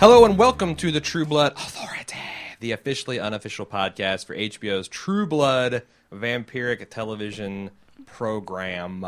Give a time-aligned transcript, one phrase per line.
[0.00, 2.16] Hello and welcome to the True Blood Authority,
[2.60, 5.82] the officially unofficial podcast for HBO's True Blood
[6.12, 7.70] vampiric television
[8.06, 9.04] program.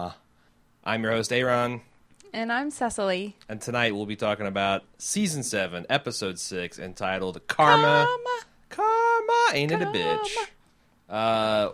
[0.85, 1.81] I'm your host, Aaron,
[2.33, 3.37] And I'm Cecily.
[3.49, 8.07] and tonight we'll be talking about season 7, episode 6, entitled Karma.
[8.69, 10.37] Karma, ain't it a bitch?
[11.09, 11.71] Uh,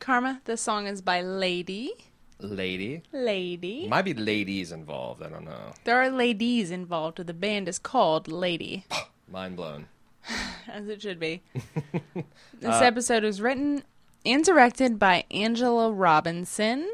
[0.00, 0.40] Karma.
[0.44, 1.92] This song is by Lady.
[2.38, 3.02] Lady.
[3.12, 3.86] Lady.
[3.88, 5.72] Might be ladies involved, I don't know.
[5.84, 7.24] There are ladies involved.
[7.24, 8.84] The band is called Lady,
[9.30, 9.86] Mind blown.
[10.68, 11.42] as it should be.
[12.60, 13.82] this episode was written
[14.24, 16.88] and directed by Angela Robinson.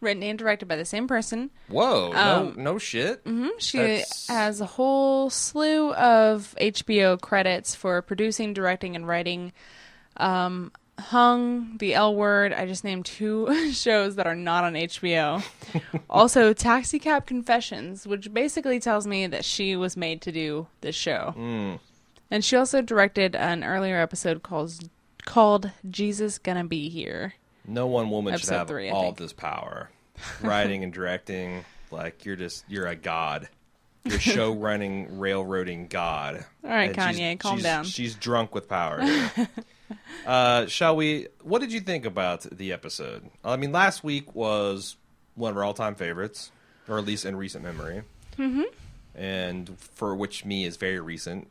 [0.00, 1.50] Written and directed by the same person.
[1.68, 3.22] Whoa, Um, no, no shit.
[3.24, 9.52] hmm She That's- has a whole slew of HBO credits for producing, directing, and writing.
[10.18, 12.52] Um, Hung, The L Word.
[12.52, 15.44] I just named two shows that are not on HBO.
[16.08, 20.96] also, Taxi Cab Confessions, which basically tells me that she was made to do this
[20.96, 21.34] show.
[21.36, 21.78] Mm.
[22.30, 24.88] And she also directed an earlier episode called
[25.24, 27.34] called Jesus Gonna Be Here.
[27.66, 29.90] No one woman should have three, all this power.
[30.40, 33.48] Writing and directing, like you're just you're a god.
[34.04, 36.44] You're show running, railroading god.
[36.64, 37.84] All right, And she's- Kanye, calm she's- down.
[37.84, 39.00] She's drunk with power.
[40.26, 41.28] Uh, shall we?
[41.42, 43.30] What did you think about the episode?
[43.44, 44.96] I mean, last week was
[45.34, 46.50] one of our all-time favorites,
[46.88, 48.02] or at least in recent memory,
[48.38, 48.62] mm-hmm.
[49.14, 51.48] and for which me is very recent.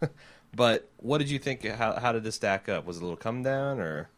[0.54, 1.64] but what did you think?
[1.64, 2.86] How, how did this stack up?
[2.86, 4.08] Was it a little come down, or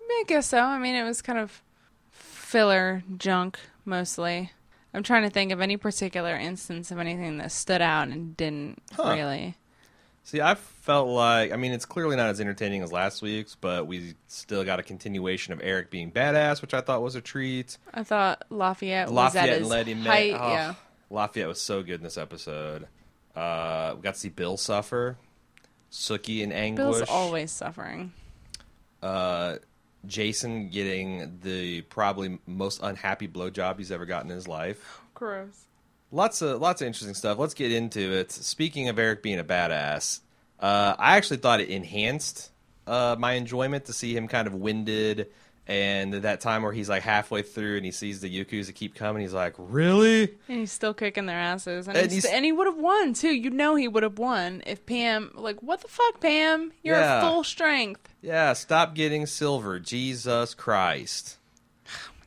[0.00, 0.60] I guess so.
[0.60, 1.62] I mean, it was kind of
[2.10, 4.52] filler junk mostly.
[4.94, 8.82] I'm trying to think of any particular instance of anything that stood out and didn't
[8.92, 9.14] Huh.
[9.14, 9.56] really.
[10.24, 13.86] See, I felt like I mean it's clearly not as entertaining as last week's, but
[13.86, 17.76] we still got a continuation of Eric being badass, which I thought was a treat.
[17.92, 20.30] I thought Lafayette, was Lafayette at and his Letty Mae.
[20.30, 20.34] height.
[20.40, 20.74] oh, Yeah,
[21.10, 22.86] Lafayette was so good in this episode.
[23.34, 25.16] Uh, we got to see Bill suffer,
[25.90, 26.96] Sookie in anguish.
[26.98, 28.12] Bill's always suffering.
[29.02, 29.56] uh,
[30.06, 35.00] Jason getting the probably most unhappy blowjob he's ever gotten in his life.
[35.14, 35.66] Gross.
[36.12, 37.38] Lots of lots of interesting stuff.
[37.38, 38.30] Let's get into it.
[38.30, 40.20] Speaking of Eric being a badass,
[40.60, 42.50] uh, I actually thought it enhanced
[42.86, 45.28] uh, my enjoyment to see him kind of winded,
[45.66, 49.22] and that time where he's like halfway through and he sees the Yakuza keep coming.
[49.22, 50.24] He's like, "Really?
[50.48, 53.14] And he's still kicking their asses, and, And he's, he's- and he would have won
[53.14, 53.32] too.
[53.32, 56.72] You know he would have won if Pam, like, what the fuck, Pam?
[56.82, 57.18] You're Yeah.
[57.18, 58.12] at full strength.
[58.20, 61.38] Yeah, stop getting silver, Jesus Christ!"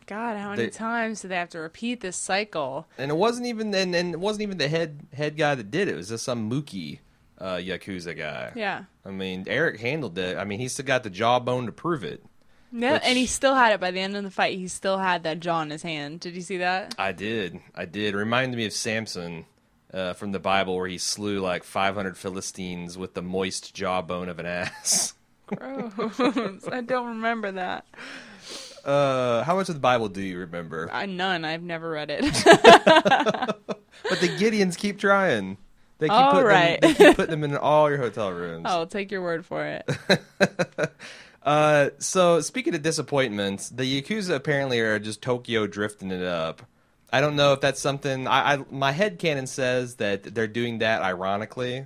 [0.08, 2.88] God, how many They- times do they have to repeat this cycle?
[2.98, 5.88] And it wasn't even and, and it wasn't even the head head guy that did
[5.88, 5.94] it.
[5.94, 7.00] It was just some Mookie
[7.40, 8.52] uh, Yakuza guy.
[8.56, 8.84] Yeah.
[9.06, 10.38] I mean, Eric handled it.
[10.38, 12.24] I mean, he still got the jawbone to prove it.
[12.72, 14.58] Yeah, Which- and he still had it by the end of the fight.
[14.58, 16.20] He still had that jaw in his hand.
[16.20, 16.94] Did you see that?
[17.00, 17.60] I did.
[17.74, 18.14] I did.
[18.14, 19.46] It reminded me of Samson
[19.94, 24.40] uh, from the Bible where he slew like 500 Philistines with the moist jawbone of
[24.40, 25.14] an ass.
[25.48, 26.68] Gross.
[26.68, 27.86] I don't remember that.
[28.86, 30.90] Uh, how much of the Bible do you remember?
[30.94, 31.44] I none.
[31.44, 32.24] I've never read it.
[34.10, 35.58] But the Gideons keep trying.
[35.98, 36.82] They keep, All putting right.
[36.82, 38.66] them, they keep putting them in all your hotel rooms.
[38.66, 39.90] I'll take your word for it.
[41.42, 46.64] Uh, so speaking of disappointments, the Yakuza apparently are just Tokyo drifting it up.
[47.14, 48.28] I don't know if that's something.
[48.28, 51.86] I, I my head canon says that they're doing that ironically,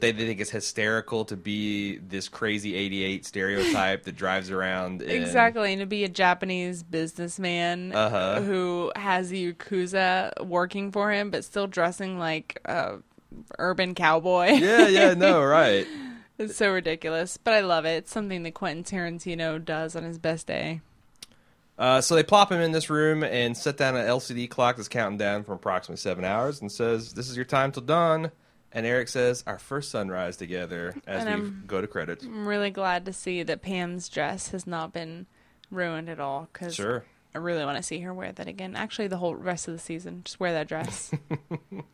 [0.00, 5.02] that they, think it's hysterical to be this crazy '88 stereotype that drives around.
[5.02, 8.40] In, Exactly, and to be a Japanese businessman Uh-huh.
[8.42, 12.96] who has the yakuza working for him, but still dressing like a
[13.58, 14.46] urban cowboy.
[14.52, 15.86] Yeah, yeah, no, right.
[16.38, 17.96] it's so ridiculous, but I love it.
[17.96, 20.80] It's something that Quentin Tarantino does on his best day.
[21.76, 24.88] Uh, so they plop him in this room and set down an LCD clock that's
[24.88, 28.30] counting down from approximately seven hours and says, "This is your time till dawn."
[28.74, 32.24] And Eric says, "Our first sunrise together." As And we I'm- go to credits.
[32.24, 35.26] I'm really glad to see that Pam's dress has not been
[35.70, 37.04] ruined at all because Sure.
[37.34, 38.76] I really want to see her wear that again.
[38.76, 41.10] Actually, the whole rest of the season, just wear that dress.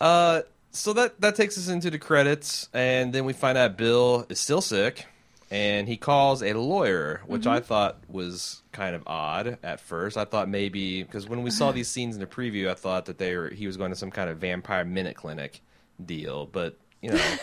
[0.00, 0.42] Uh,
[0.72, 4.40] so that that takes us into the credits, and then we find out Bill is
[4.40, 5.06] still sick,
[5.50, 10.16] and he calls a lawyer, which I thought was kind of odd at first.
[10.16, 13.18] I thought maybe because when we saw these scenes in the preview, I thought that
[13.18, 15.60] they were he was going to some kind of vampire minute clinic
[16.06, 17.24] deal, but you know.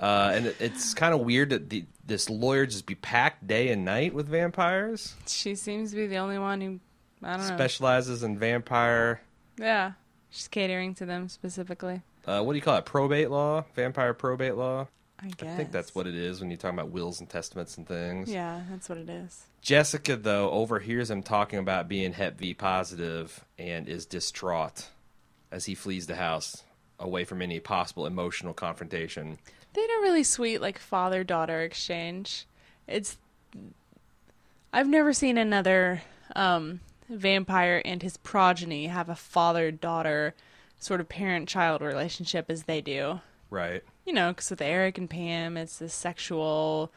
[0.00, 3.68] Uh, and it, it's kind of weird that the, this lawyer just be packed day
[3.68, 5.14] and night with vampires.
[5.26, 6.80] she seems to be the only one who
[7.22, 7.54] I don't know.
[7.54, 9.20] Specializes in vampire.
[9.58, 9.92] Yeah,
[10.30, 12.00] she's catering to them specifically.
[12.26, 12.86] Uh, what do you call it?
[12.86, 14.88] Probate law, vampire probate law.
[15.22, 15.52] I guess.
[15.52, 18.30] I think that's what it is when you're talking about wills and testaments and things.
[18.30, 19.44] Yeah, that's what it is.
[19.60, 24.88] Jessica, though, overhears him talking about being Hep V positive and is distraught
[25.52, 26.62] as he flees the house
[27.00, 29.38] away from any possible emotional confrontation.
[29.72, 32.46] They had a really sweet like father daughter exchange.
[32.86, 33.16] It's
[34.72, 36.02] I've never seen another
[36.36, 40.34] um, vampire and his progeny have a father daughter
[40.78, 43.20] sort of parent child relationship as they do.
[43.50, 43.82] Right.
[44.06, 46.90] You know, because with Eric and Pam, it's this sexual.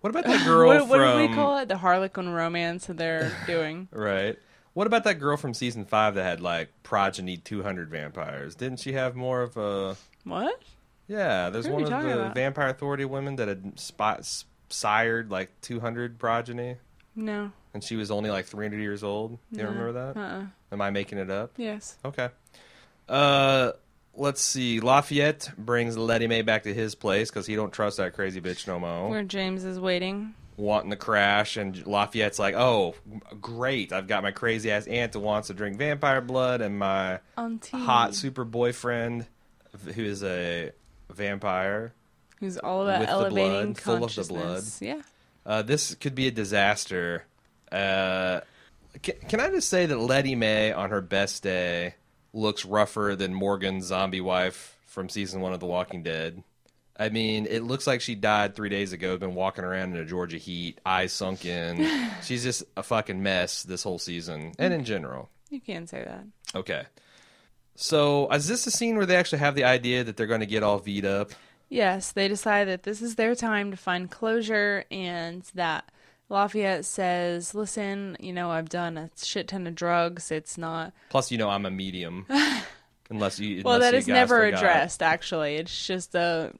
[0.00, 1.68] What about that girl what, what do we call it?
[1.68, 3.88] The Harlequin romance that they're doing.
[3.92, 4.38] Right.
[4.74, 8.54] What about that girl from season five that had like progeny 200 vampires?
[8.54, 9.96] Didn't she have more of a?
[10.24, 10.62] What?
[11.08, 12.34] Yeah, there's one of the about?
[12.34, 14.26] Vampire Authority women that had spot,
[14.70, 16.76] sired like 200 progeny,
[17.14, 17.50] No.
[17.74, 19.38] and she was only like 300 years old.
[19.50, 19.64] You no.
[19.64, 20.16] remember that?
[20.16, 20.46] Uh-uh.
[20.70, 21.52] Am I making it up?
[21.58, 21.96] Yes.
[22.04, 22.30] Okay.
[23.08, 23.72] Uh,
[24.14, 24.80] let's see.
[24.80, 28.66] Lafayette brings Letty Mae back to his place because he don't trust that crazy bitch
[28.66, 29.10] no more.
[29.10, 30.34] Where James is waiting.
[30.56, 32.94] Wanting to crash, and Lafayette's like, "Oh,
[33.40, 33.92] great!
[33.92, 37.76] I've got my crazy ass aunt that wants to drink vampire blood, and my Auntie.
[37.76, 39.26] hot super boyfriend
[39.94, 40.72] who is a
[41.10, 41.92] vampire.
[42.40, 44.64] Who's all about elevating blood, full of the blood.
[44.80, 45.02] Yeah.
[45.44, 47.24] Uh, this could be a disaster.
[47.70, 48.40] Uh,
[49.02, 51.94] can, can I just say that Letty Mae on her best day
[52.32, 56.42] looks rougher than Morgan's zombie wife from season one of The Walking Dead?
[56.96, 59.16] I mean, it looks like she died three days ago.
[59.16, 61.86] Been walking around in a Georgia heat, eyes sunken.
[62.22, 65.30] She's just a fucking mess this whole season, and in general.
[65.50, 66.24] You can say that.
[66.54, 66.84] Okay.
[67.74, 70.40] So, uh, is this a scene where they actually have the idea that they're going
[70.40, 71.30] to get all V'd up?
[71.68, 75.90] Yes, they decide that this is their time to find closure and that
[76.28, 80.30] Lafayette says, Listen, you know, I've done a shit ton of drugs.
[80.30, 80.92] It's not.
[81.08, 82.26] Plus, you know, I'm a medium.
[83.12, 83.62] unless you.
[83.64, 85.56] Well, unless that you is never addressed, actually.
[85.56, 86.52] It's just a.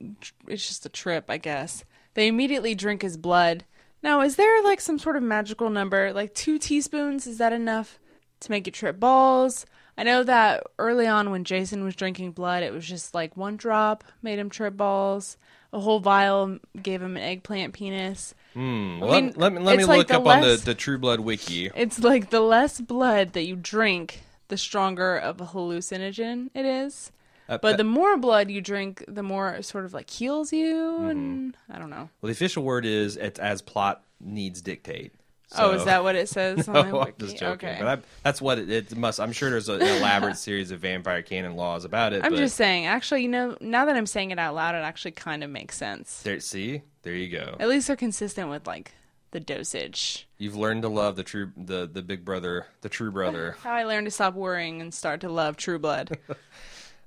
[0.47, 1.85] It's just a trip, I guess.
[2.15, 3.65] They immediately drink his blood.
[4.03, 6.13] Now, is there like some sort of magical number?
[6.13, 7.27] Like two teaspoons?
[7.27, 7.99] Is that enough
[8.41, 9.67] to make you trip balls?
[9.97, 13.57] I know that early on when Jason was drinking blood, it was just like one
[13.57, 15.37] drop made him trip balls.
[15.75, 18.35] A whole vial gave him an eggplant penis.
[18.53, 19.03] Hmm.
[19.03, 21.21] I Let, mean, let me let me like look up on the, the True Blood
[21.21, 21.71] wiki.
[21.75, 24.23] It's like the less blood that you drink,
[24.53, 27.11] the stronger of a hallucinogen it is.
[27.49, 30.53] Uh, But uh, the more blood you drink, the more it sort of like heals
[30.53, 31.09] you, Mm-hmm.
[31.11, 32.09] and I don't know.
[32.21, 35.13] well, the official word is it's as plot needs dictate.
[35.59, 37.69] oh, is that what it says on No, I'm just joking.
[37.71, 37.79] Okay.
[37.81, 39.19] But I, that's what it, it must.
[39.21, 42.25] I'm sure there's a- an elaborate series of vampire canon laws about it.
[42.25, 42.87] I'm but just saying.
[42.87, 45.77] Actually, you know, now that I'm saying it out loud, it actually kind of makes
[45.77, 46.23] sense.
[46.23, 47.57] there, see, there you go.
[47.59, 48.93] At least they're consistent with like
[49.33, 50.27] the dosage.
[50.39, 53.57] You've learned to love the true, the the big brother, the true brother.
[53.63, 56.17] How I learned to stop worrying and start to love True Blood.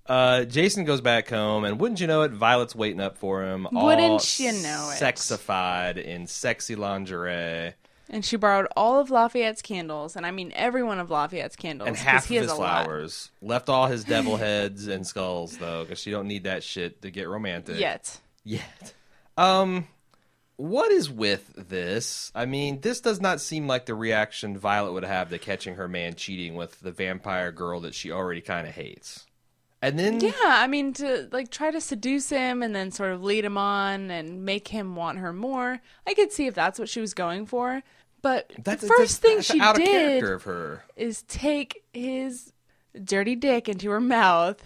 [0.08, 3.66] Uh, Jason goes back home, and wouldn't you know it, Violet's waiting up for him.
[3.76, 5.02] all Wouldn't you know it.
[5.02, 7.74] Sexified in sexy lingerie.
[8.08, 11.88] and she borrowed all of Lafayette's candles, and I mean every one of Lafayette's candles.
[11.88, 12.86] And half of his a lot.
[12.86, 13.32] flowers.
[13.42, 17.10] Left all his devil heads and skulls though, because she don't need that shit to
[17.10, 18.20] get romantic Yet.
[18.44, 18.94] Yet.
[19.38, 19.88] Um,
[20.58, 22.32] what is with this?
[22.34, 25.88] I mean, this does not seem like the reaction Violet would have to catching her
[25.88, 29.26] man cheating with the vampire girl that she already kind of hates.
[29.82, 33.24] And then Yeah, I mean to like try to seduce him and then sort of
[33.24, 35.80] lead him on and make him want her more.
[36.08, 37.84] I could see if that's what she was going for.
[38.22, 40.84] But that's the first thing that's she out of did character of her.
[40.96, 42.52] is take his
[43.04, 44.64] dirty dick into her mouth,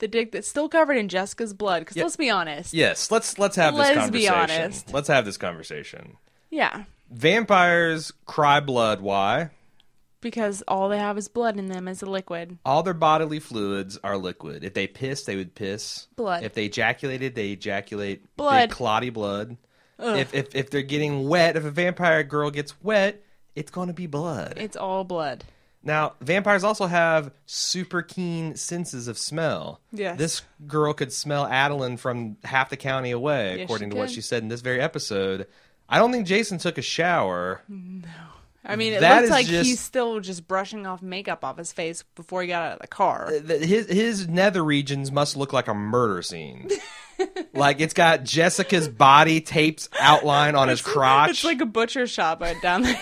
[0.00, 1.80] the dick that's still covered in Jessica's blood.
[1.80, 2.02] Because Yeah.
[2.04, 4.12] let's be honest, Yes, let's let's have this conversation.
[4.12, 4.92] Let's be honest.
[4.92, 6.16] Let's have this conversation.
[6.50, 9.00] yeah, Vampires cry blood.
[9.00, 9.50] Why?
[10.22, 12.58] because all they have is blood in them as a liquid.
[12.66, 14.64] All their bodily fluids are liquid.
[14.64, 16.08] If they piss, they would piss.
[16.14, 16.42] Blood.
[16.42, 18.68] If they ejaculated, they ejaculate Blood.
[18.70, 19.56] clotty blood.
[19.98, 23.22] If, if if they're getting wet, if a vampire girl gets wet,
[23.54, 24.54] it's going to be blood.
[24.56, 25.44] It's all blood.
[25.82, 29.80] Now, vampires also have super keen senses of smell.
[29.92, 30.18] Yes.
[30.18, 34.20] This girl could smell Adilyn from half the county away, Yes, according to what she
[34.20, 35.46] said in this very episode.
[35.88, 37.62] I don't think Jason took a shower.
[37.68, 38.08] No.
[38.62, 41.72] I mean, it That looks like just- he's still just brushing off makeup off his
[41.72, 43.28] face before he got out of the car.
[43.32, 46.68] Uh, his his nether regions must look like a murder scene.
[47.54, 51.30] like it's got Jessica's body taped outline on his crotch.
[51.30, 53.00] It's like a butcher shop out down there.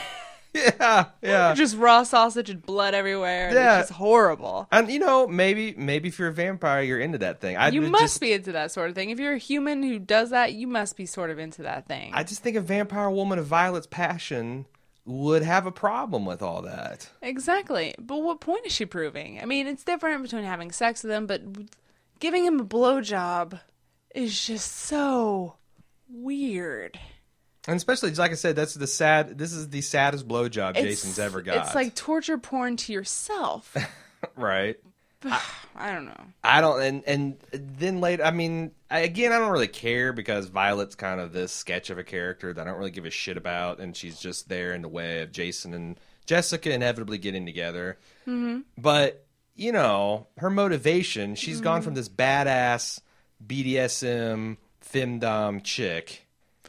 [0.54, 1.54] yeah, yeah.
[1.56, 3.52] just raw sausage and blood everywhere.
[3.52, 3.80] Yeah.
[3.80, 4.68] It's just horrible.
[4.72, 7.56] And you know, maybe maybe if you're a vampire, you're into that thing.
[7.56, 9.10] I You must just, be into that sort of thing.
[9.10, 12.12] If you're a human who does that, you must be sort of into that thing.
[12.14, 14.66] I just think a vampire woman of Violet's passion
[15.04, 17.08] would have a problem with all that.
[17.22, 17.94] exactly.
[17.98, 19.40] But what point is she proving?
[19.40, 21.40] I mean, it's different between having sex with him, but
[22.20, 23.58] giving him a blowjob
[24.14, 25.56] is just so
[26.10, 26.98] weird.
[27.68, 29.36] And especially, like I said, that's the sad.
[29.36, 31.66] This is the saddest blowjob Jason's ever got.
[31.66, 33.76] It's like torture porn to yourself.
[34.36, 34.76] right.
[35.76, 36.24] I don't know.
[36.42, 40.46] I don't, and and then later, I mean, I, again, I don't really care because
[40.46, 43.36] Violet's kind of this sketch of a character that I don't really give a shit
[43.36, 47.98] about, and she's just there in the way of Jason and Jessica inevitably getting together.
[48.26, 48.60] Mm-hmm.
[48.78, 51.64] But you know, her motivation, she's Mm-hmm.
[51.64, 53.00] gone from this badass
[53.46, 56.26] BDSM femdom chick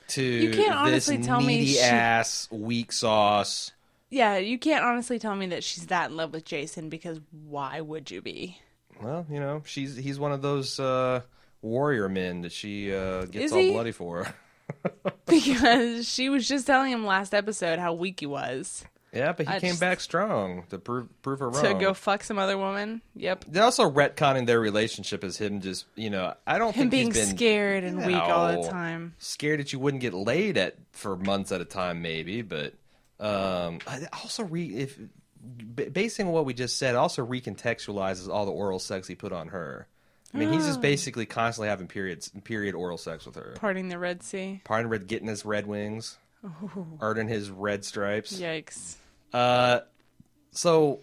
[0.10, 3.72] to You can't this honestly tell me she- ass weak sauce.
[4.12, 7.80] Yeah, you can't honestly tell me that she's that in love with Jason because why
[7.82, 8.58] would you be?
[9.02, 11.22] Well, you know, she's he's one of those uh,
[11.62, 13.72] warrior men that she uh, gets Is all he?
[13.72, 14.28] bloody for.
[15.26, 19.54] Because she was just telling him last episode how weak he was Yeah, but he
[19.54, 21.64] I came just- back strong to prove prove her wrong.
[21.64, 23.02] to go fuck some other woman.
[23.16, 23.46] Yep.
[23.48, 27.06] They're also retconning their relationship as him just, you know, I don't Him think being
[27.08, 28.62] he's been scared and weak all No.
[28.64, 29.16] the time.
[29.18, 32.42] scared that you wouldn't get laid at for months at a time, maybe.
[32.44, 32.74] But
[33.20, 34.98] um, I also re if
[35.76, 39.32] b- basing on what we just said, also recontextualizes all the oral sex he put
[39.32, 39.88] on her.
[40.34, 43.54] I mean, he's just basically constantly having periods, period oral sex with her.
[43.56, 44.62] Parting the Red Sea.
[44.64, 46.20] Pardon red, getting his red wings,
[47.02, 48.40] earning his red stripes.
[48.40, 48.96] Yikes.
[49.34, 49.80] Uh,
[50.52, 51.00] so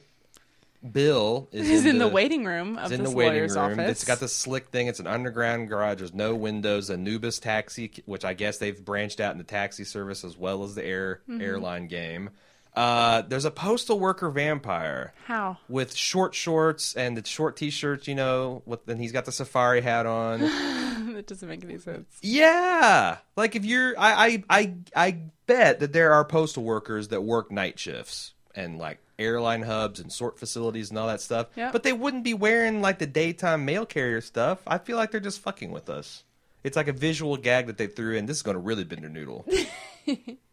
[0.92, 3.72] Bill is He's in the the- waiting room of in this the waiting lawyer's room.
[3.80, 3.90] office.
[3.90, 4.86] It's got this slick thing.
[4.86, 5.98] It's an underground garage.
[5.98, 6.90] There's no windows.
[6.90, 10.74] Anubis taxi, which I guess they've branched out in the taxi service as well as
[10.74, 11.40] the air Mm-hmm.
[11.40, 12.30] airline game.
[12.76, 15.56] Uh, there's a postal worker vampire How?
[15.68, 18.06] with short shorts and the short t-shirts.
[18.06, 20.40] You know, with and he's got the safari hat on.
[21.14, 22.06] that doesn't make any sense.
[22.22, 27.22] yeah, like if you're, I, I, I, I bet that there are postal workers that
[27.22, 31.46] work night shifts and like airline hubs and sort facilities and all that stuff.
[31.56, 31.72] Yep.
[31.72, 34.58] But they wouldn't be wearing like the daytime mail carrier stuff.
[34.66, 36.24] I feel like they're just fucking with us.
[36.64, 38.26] It's like a visual gag that they threw in.
[38.26, 39.46] This is going to really bend their noodle.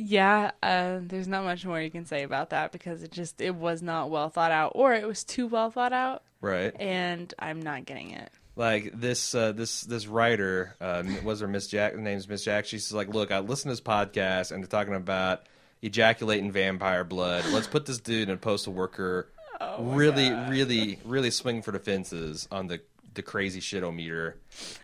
[0.00, 3.54] Yeah, uh, there's not much more you can say about that because it just it
[3.56, 6.72] was not well thought out, or it was too well thought out, right.
[6.78, 8.30] and I'm not getting it.
[8.54, 11.94] Like this, uh, this, this writer, uh, was her Miss Jack?
[11.94, 12.66] Her name's Miss Jack.
[12.66, 15.42] She's like, look, I listen to this podcast and they're talking about
[15.82, 17.44] ejaculating vampire blood.
[17.52, 19.28] Let's put this dude in a postal worker.
[19.60, 20.50] Oh really, God.
[20.50, 22.80] really, really swing for the fences on the
[23.18, 24.34] the crazy shitometer.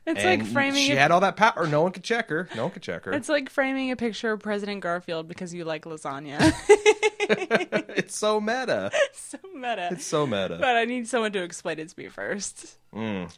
[0.07, 0.87] It's and like framing.
[0.87, 1.67] She had all that power.
[1.67, 2.49] No one could check her.
[2.55, 3.13] No one could check her.
[3.13, 6.53] it's like framing a picture of President Garfield because you like lasagna.
[7.97, 8.91] it's so meta.
[9.15, 9.89] so meta.
[9.93, 10.59] It's so meta.
[10.61, 12.77] but I need someone to explain it to me first.
[12.95, 13.33] Mm.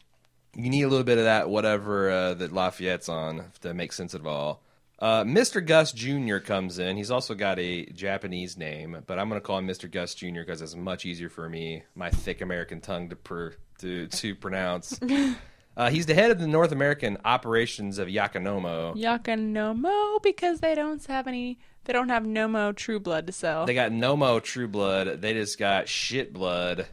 [0.55, 4.13] You need a little bit of that, whatever uh, that Lafayette's on, to make sense
[4.15, 4.63] of it all.
[4.99, 5.63] Uh, Mr.
[5.63, 6.37] Gus Jr.
[6.37, 6.97] comes in.
[6.97, 9.89] He's also got a Japanese name, but I'm going to call him Mr.
[9.89, 10.39] Gus Jr.
[10.39, 14.99] because it's much easier for me, my thick American tongue, to pr- to to pronounce.
[15.77, 18.95] uh, he's the head of the North American operations of Yakonomo.
[18.95, 21.59] Yakonomo because they don't have any.
[21.85, 23.65] They don't have Nomo True Blood to sell.
[23.65, 25.21] They got Nomo True Blood.
[25.21, 26.85] They just got Shit Blood,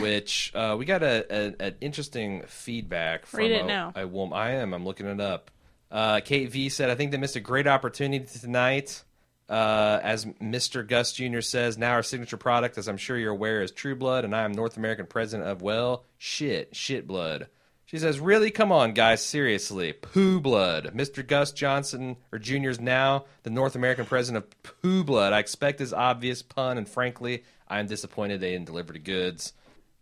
[0.00, 3.92] which uh, we got a, an interesting feedback from Read it a, now.
[3.96, 4.36] a woman.
[4.38, 4.74] I am.
[4.74, 5.50] I'm looking it up.
[5.90, 9.03] Uh, Kate V said, "I think they missed a great opportunity tonight."
[9.48, 10.86] Uh, as Mr.
[10.86, 11.40] Gus Jr.
[11.40, 14.42] says, now our signature product, as I'm sure you're aware, is True Blood, and I
[14.42, 17.48] am North American president of well, shit, shit blood.
[17.86, 18.50] She says, "Really?
[18.50, 21.24] Come on, guys, seriously, poo blood." Mr.
[21.24, 22.70] Gus Johnson or Jr.
[22.70, 25.32] is now the North American president of poo blood.
[25.32, 29.52] I expect this obvious pun, and frankly, I am disappointed they didn't deliver the goods.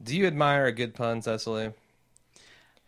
[0.03, 1.73] Do you admire a good pun, Cecily?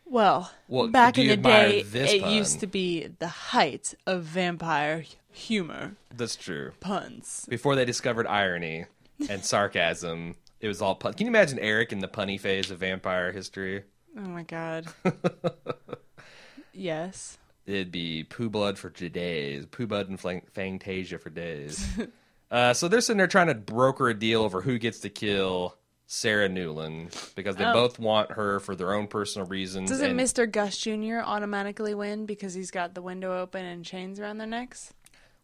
[0.06, 2.32] Well, Well, back in the day, it pun?
[2.32, 6.72] used to be the height of vampire humor That's true.
[6.80, 7.46] puns.
[7.48, 8.86] Before they discovered irony
[9.28, 11.14] and sarcasm, it was all pun.
[11.14, 13.84] Can you imagine Eric in the punny phase of vampire history?
[14.16, 14.86] Oh my god.
[16.72, 17.38] yes.
[17.66, 21.86] It'd be poo blood for days, poo blood and Fangtasia for days.
[22.50, 25.76] uh, so they're sitting there trying to broker a deal over who gets to kill
[26.06, 27.72] Sarah Newlin because they Oh.
[27.72, 29.90] both want her for their own personal reasons.
[29.90, 30.50] Doesn't and- Mr.
[30.50, 31.20] Gus Jr.
[31.24, 34.92] automatically win because he's got the window open and chains around their necks?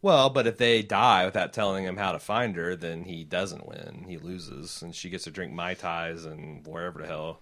[0.02, 3.66] Well, but if they die without telling him how to find her, then he doesn't
[3.66, 4.04] win.
[4.08, 7.40] He loses, and she gets to drink mai tais and wherever the hell,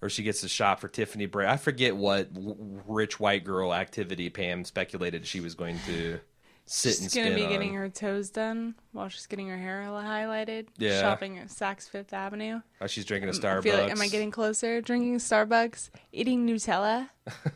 [0.00, 1.46] or she gets to shop for Tiffany Bray.
[1.46, 6.20] I forget what w- rich white girl activity Pam speculated she was going to
[6.72, 7.50] sit She's spin gonna be on.
[7.50, 10.68] getting her toes done while she's getting her hair highlighted.
[10.78, 11.00] Yeah.
[11.00, 12.60] Shopping at Saks Fifth Avenue.
[12.80, 13.58] Oh, she's drinking a Starbucks.
[13.58, 14.80] I feel like, am I getting closer?
[14.80, 17.08] Drinking Starbucks, eating Nutella,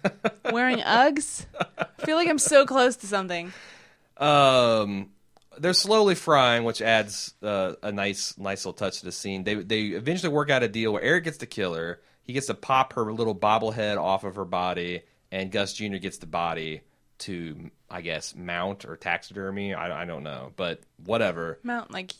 [0.53, 1.47] wearing Uggs.
[1.79, 3.53] I feel like I'm so close to something.
[4.17, 5.11] Um,
[5.59, 9.45] they're slowly frying, which adds uh, a nice, nice little touch to the scene.
[9.45, 12.01] They they eventually work out a deal where Eric gets to kill her.
[12.25, 15.99] He gets to pop her little bobblehead off of her body, and Gus Jr.
[15.99, 16.81] gets the body
[17.21, 19.75] to, I guess, mount or taxidermy.
[19.75, 21.59] I, I don't know, but whatever.
[21.63, 22.13] Mount like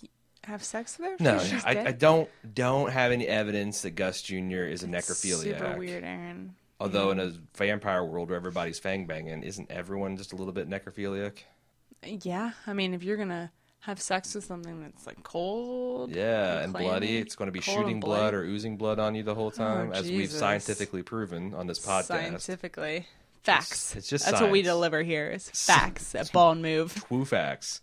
[0.45, 1.25] have sex with her?
[1.25, 1.89] No, I?
[1.89, 4.65] I don't don't have any evidence that Gus Jr.
[4.65, 5.59] is a necrophiliac.
[5.59, 6.55] Super weird, Aaron.
[6.81, 10.69] Although in a vampire world where everybody's fang banging, isn't everyone just a little bit
[10.69, 11.39] necrophiliac?
[12.05, 13.51] Yeah, I mean, if you're gonna
[13.85, 17.17] have sex with something that's like cold, Yeah, and clammy, bloody.
[17.19, 19.49] It's going to be cold shooting and blood or oozing blood on you the whole
[19.49, 22.05] oh, time, as we've scientifically proven on this podcast.
[22.05, 23.07] scientifically,
[23.45, 23.95] facts.
[23.97, 27.05] it's just that's what we deliver here is facts at Bald Move.
[27.11, 27.81] Woo facts.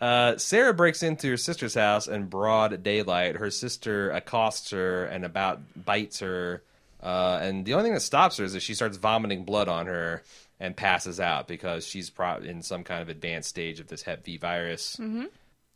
[0.00, 3.36] Uh, Sarah breaks into her sister's house in broad daylight.
[3.36, 6.62] Her sister accosts her and about bites her.
[7.02, 9.86] Uh, and the only thing that stops her is that she starts vomiting blood on
[9.86, 10.22] her
[10.58, 14.24] and passes out because she's pro- in some kind of advanced stage of this Hep
[14.24, 14.96] V virus.
[14.98, 15.24] Mm-hmm.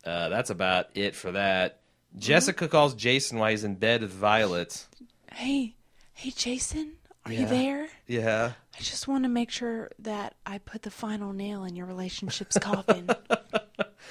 [0.04, 1.80] Uh, that's about it for that.
[2.18, 4.86] Jessica calls Jason while he's in bed with Violet.
[5.32, 5.74] Hey,
[6.12, 6.92] hey, Jason,
[7.26, 7.40] are Yeah.
[7.40, 7.88] you there?
[8.06, 8.52] Yeah.
[8.76, 12.58] I just want to make sure that I put the final nail in your relationship's
[12.60, 13.08] coffin.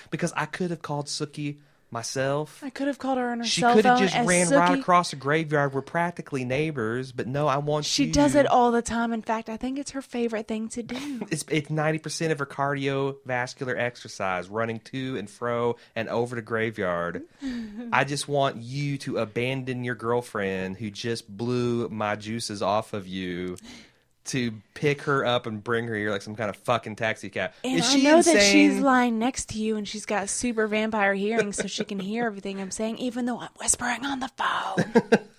[0.09, 1.57] Because I could have called Sookie
[1.93, 2.61] myself.
[2.61, 5.11] I could have called her on her She cell could have just ran right across
[5.11, 5.73] the graveyard.
[5.73, 9.13] We're practically neighbors, but no, I want She does it all the time.
[9.13, 11.21] In fact, I think it's her favorite thing to do.
[11.31, 16.41] It's it's ninety percent of her cardiovascular exercise, running to and fro and over the
[16.41, 17.23] graveyard.
[17.93, 23.07] I just want you to abandon your girlfriend who just blew my juices off of
[23.07, 23.57] you.
[24.27, 27.51] To pick her up and bring her here like some kind of fucking taxi cab.
[27.63, 28.35] And Is I she know insane?
[28.35, 31.99] that she's lying next to you and she's got super vampire hearing so she can
[31.99, 35.03] hear everything I'm saying, even though I'm whispering on the phone.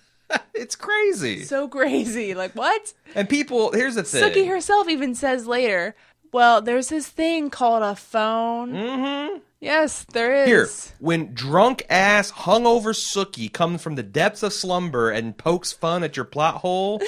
[0.55, 1.43] It's crazy.
[1.43, 2.33] so crazy.
[2.33, 2.93] Like, what?
[3.13, 4.23] and people, here's the thing.
[4.23, 5.95] Sookie herself even says later,
[6.31, 8.71] well, there's this thing called a phone.
[8.73, 9.37] Mm-hmm.
[9.59, 10.47] Yes, there is.
[10.47, 16.03] Here, when drunk ass hungover Sookie comes from the depths of slumber and pokes fun
[16.03, 17.01] at your plot hole,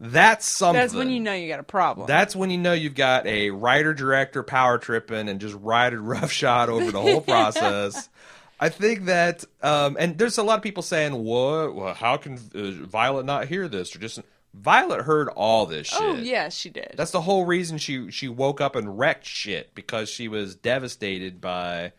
[0.00, 0.80] that's something.
[0.80, 2.06] That's when you know you got a problem.
[2.06, 6.68] That's when you know you've got a writer director power tripping and just riding roughshod
[6.68, 8.08] over the whole process.
[8.60, 11.74] I think that, um, and there's a lot of people saying, "What?
[11.74, 14.20] Well, how can uh, Violet not hear this?" Or just
[14.54, 16.00] Violet heard all this shit.
[16.00, 16.94] oh, yes, she did.
[16.96, 21.40] That's the whole reason she she woke up and wrecked shit because she was devastated
[21.40, 21.92] by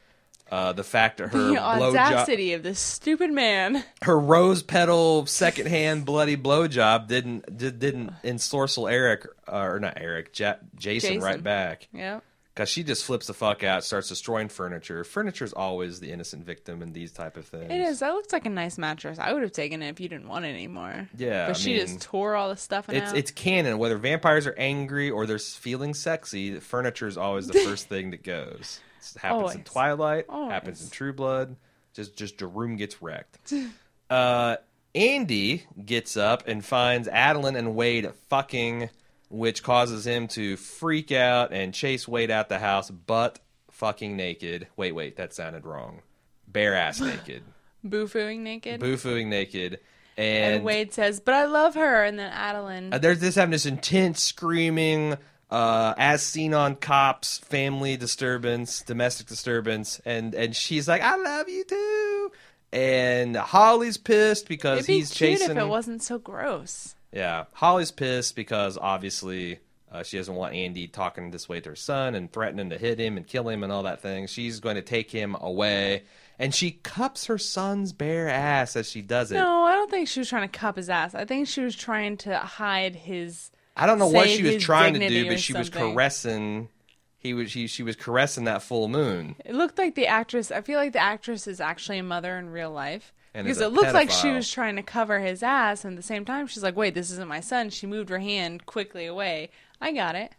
[0.52, 3.84] uh, the fact that her the audacity of this stupid man.
[4.04, 10.38] her rose petal secondhand bloody blowjob didn't did, didn't ensorcel Eric uh, or not Eric
[10.38, 11.24] ja- Jason, Jason.
[11.24, 12.20] right back Yeah.
[12.54, 15.04] because she just flips the fuck out, starts destroying furniture.
[15.04, 17.72] Furniture's always the innocent victim in these type of things.
[17.72, 18.00] It is.
[18.00, 19.18] That looks like a nice mattress.
[19.20, 21.08] I would have taken it if you didn't want it anymore.
[21.18, 23.18] Yeah, But I she mean, just tore all the stuff It's out.
[23.18, 23.78] it's canon.
[23.78, 28.24] Whether vampires are angry or they're feeling sexy, furniture is always the first thing that
[28.24, 28.80] goes.
[29.16, 30.26] It happens in Twilight.
[30.30, 30.52] Always.
[30.52, 31.56] Happens in True Blood.
[31.94, 33.54] Just just the room gets wrecked.
[34.10, 34.58] uh,
[34.96, 38.90] Andy gets up and finds Adilyn and Wade fucking,
[39.30, 43.40] which causes him to freak out and chase Wade out the house, butt
[43.72, 44.68] fucking naked.
[44.76, 46.02] Wait, wait, that sounded wrong.
[46.48, 47.44] Bare ass naked,
[47.84, 48.82] Boo-fooing naked.
[48.82, 49.80] boofooing naked,
[50.18, 52.94] and, and Wade says, "But I love her." And then Adilyn.
[52.94, 55.18] Uh, there's this having this intense screaming,
[55.52, 61.50] uh, as seen on cops, family disturbance, domestic disturbance, and and she's like, "I love
[61.50, 62.32] you too,"
[62.72, 65.58] and Holly's pissed because It'd be he's cute chasing.
[65.58, 66.96] if it wasn't so gross.
[67.12, 69.60] Yeah, Holly's pissed because obviously.
[69.92, 73.00] Uh, she doesn't want Andy talking this way to her son and threatening to hit
[73.00, 74.28] him and kill him and all that thing.
[74.28, 76.04] She's going to take him away,
[76.38, 79.38] and she cups her son's bare ass as she does it.
[79.40, 81.16] No, I don't think she was trying to cup his ass.
[81.16, 83.50] I think she was trying to hide his.
[83.80, 86.70] I don't know what she was trying to do, but she was caressing.
[87.18, 89.36] He was she she was caressing that full moon.
[89.46, 90.52] It looked like the actress.
[90.52, 93.14] I feel like the actress is actually a mother in real life.
[93.34, 96.04] And because it looks like she was trying to cover his ass, and at the
[96.08, 99.50] same time, she's like, "Wait, this isn't my son." She moved her hand quickly away.
[99.82, 100.34] I got it.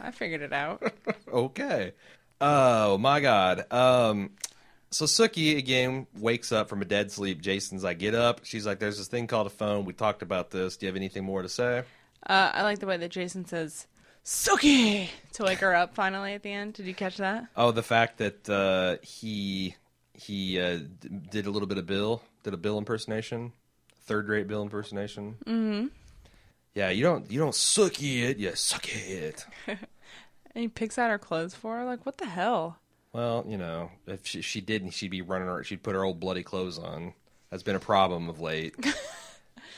[0.00, 0.82] I figured it out.
[1.32, 1.92] Okay.
[2.40, 3.70] Oh my God.
[3.72, 4.30] Um.
[4.90, 7.40] So Sookie again wakes up from a dead sleep.
[7.40, 9.84] Jason's like, "Get up." She's like, "There's this thing called a phone.
[9.84, 10.76] We talked about this.
[10.76, 11.82] Do you have anything more to say?"
[12.26, 13.86] Uh, I like the way that Jason says
[14.24, 16.74] "Suki" to wake her up finally at the end.
[16.74, 17.46] Did you catch that?
[17.56, 19.74] Oh, the fact that uh, he
[20.14, 23.52] he uh, d- did a little bit of Bill, did a Bill impersonation,
[24.04, 25.36] third rate Bill impersonation.
[25.46, 25.86] Mm-hmm.
[26.74, 29.44] Yeah, you don't you don't Sookie it, you suck it.
[30.54, 31.84] And he picks out her clothes for her.
[31.84, 32.78] Like, what the hell?
[33.12, 35.48] Well, you know, if she, she didn't, she'd be running.
[35.48, 37.14] Her, she'd put her old bloody clothes on.
[37.50, 38.74] That's been a problem of late.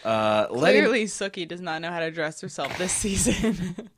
[0.07, 3.91] Uh, Letty, Clearly, Sookie does not know how to dress herself this season.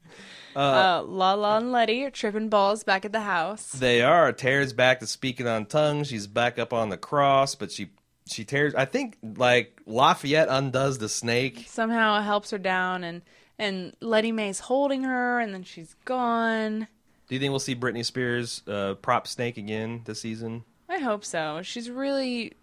[0.57, 3.73] uh, Lala and Letty are tripping balls back at the house.
[3.73, 4.33] they are.
[4.33, 6.09] Tara's back to speaking on tongues.
[6.09, 7.91] She's back up on the cross, but she
[8.27, 8.75] she tears.
[8.75, 11.65] I think like Lafayette undoes the snake.
[11.69, 13.23] Somehow it helps her down, and
[13.59, 16.89] and Letty Mae's holding her, and then she's gone.
[17.29, 20.65] Do you think we'll see Britney Spears uh, prop snake again this season?
[20.89, 21.61] I hope so.
[21.63, 22.55] She's really,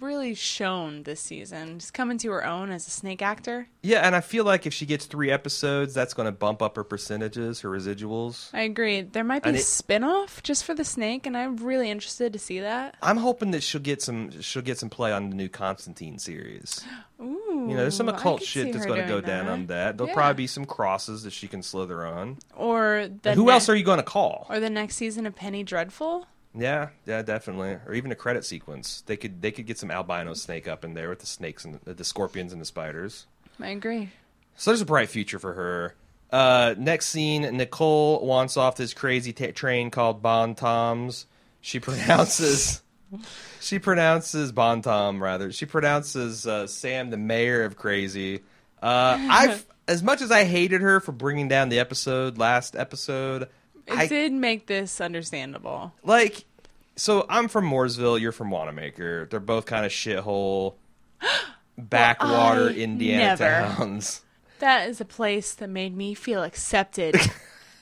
[0.00, 1.78] really shown this season.
[1.78, 3.68] She's coming to her own as a snake actor.
[3.82, 6.76] Yeah, and I feel like if she gets three episodes, that's going to bump up
[6.76, 8.50] her percentages, her residuals.
[8.52, 9.00] I agree.
[9.02, 12.32] There might be And a it- spin-off just for the snake, and I'm really interested
[12.34, 12.96] to see that.
[13.02, 16.84] I'm hoping that she'll get some she'll get some play on the new Constantine series.
[17.20, 19.96] Ooh, You know, there's some occult shit that's going to go doing down on that.
[19.96, 20.14] There'll Yeah.
[20.14, 22.36] probably be some crosses that she can slither on.
[22.54, 24.46] Or the Who ne- else are you going to call?
[24.50, 26.26] Or the next season of Penny Dreadful.
[26.56, 27.78] Yeah, yeah, definitely.
[27.86, 29.02] Or even a credit sequence.
[29.06, 31.78] They could they could get some albino snake up in there with the snakes and
[31.84, 33.26] the, the scorpions and the spiders.
[33.60, 34.10] I agree.
[34.56, 35.94] So there's a bright future for her.
[36.30, 41.26] Uh, next scene, Nicole wants off this crazy ta train called Bon Toms.
[41.60, 42.82] She pronounces,
[43.60, 45.52] she pronounces Bon Temps rather.
[45.52, 48.40] She pronounces uh, Sam the mayor of crazy.
[48.82, 53.48] Uh, I've as much as I hated her for bringing down the episode last episode.
[53.86, 55.92] It I did make this understandable.
[56.02, 56.44] like.
[56.98, 58.18] So I'm from Mooresville.
[58.18, 59.26] You're from Wanamaker.
[59.30, 60.74] They're both kind of shithole,
[61.78, 64.22] backwater I Indiana never- towns.
[64.58, 67.14] That is a place that made me feel accepted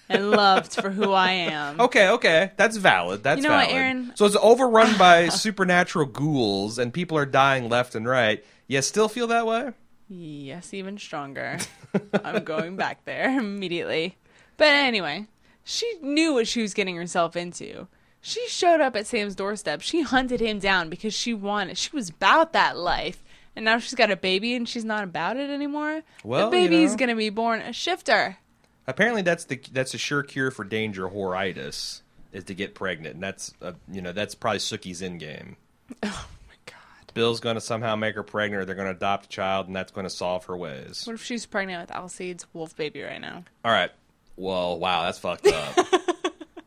[0.08, 1.80] and loved for who I am.
[1.80, 3.22] Okay, okay, that's valid.
[3.22, 3.80] That's You know what, valid.
[3.80, 4.12] Aaron?
[4.16, 8.44] So it's overrun by supernatural ghouls, and people are dying left and right.
[8.66, 9.70] You still feel that way?
[10.08, 11.58] Yes, even stronger.
[12.24, 14.16] I'm going back there immediately.
[14.56, 15.26] But anyway,
[15.64, 17.88] she knew what she was getting herself into.
[18.20, 19.82] She showed up at Sam's doorstep.
[19.82, 21.76] She hunted him down because she wanted.
[21.76, 23.22] She was about that life.
[23.56, 26.02] And now she's got a baby and she's not about it anymore.
[26.24, 26.98] Well, the you baby's know.
[26.98, 28.38] going to be born a shifter.
[28.86, 33.22] Apparently, that's the that's a sure cure for danger horitis is to get pregnant, and
[33.22, 35.56] that's uh, you know that's probably Sookie's end game.
[36.02, 37.12] Oh my god.
[37.14, 39.76] Bill's going to somehow make her pregnant, or they're going to adopt a child, and
[39.76, 41.06] that's going to solve her ways.
[41.06, 43.44] What if she's pregnant with Alcide's wolf baby right now?
[43.64, 43.90] All right.
[44.36, 45.76] Well, wow, that's fucked up.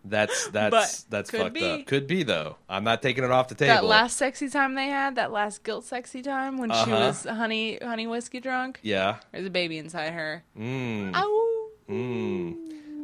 [0.06, 1.63] that's that's But that's could fucked be.
[1.65, 1.86] up.
[1.86, 2.56] Could be though.
[2.69, 3.73] I'm not taking it off the table.
[3.73, 6.91] That last sexy time they had, that last guilt sexy time when she Uh-huh.
[6.91, 9.17] was honey honey whiskey drunk, yeah.
[9.32, 10.43] there's a baby inside her.
[10.58, 11.13] Mm.
[11.15, 11.69] Ow.
[11.89, 12.56] Mm.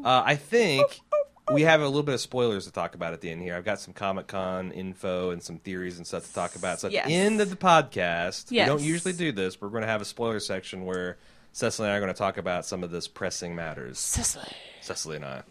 [0.05, 0.99] Uh, I think
[1.51, 3.55] we have a little bit of spoilers to talk about at the end here.
[3.55, 6.79] I've got some Comic Con info and some theories and stuff to talk about.
[6.79, 7.07] So at Yes.
[7.07, 10.01] the end of the podcast, we don't usually do this, but we're going to have
[10.01, 11.17] a spoiler section where
[11.53, 13.99] Cecily and I are going to talk about some of this pressing matters.
[13.99, 14.51] Cecily.
[14.81, 15.43] Cecily and I.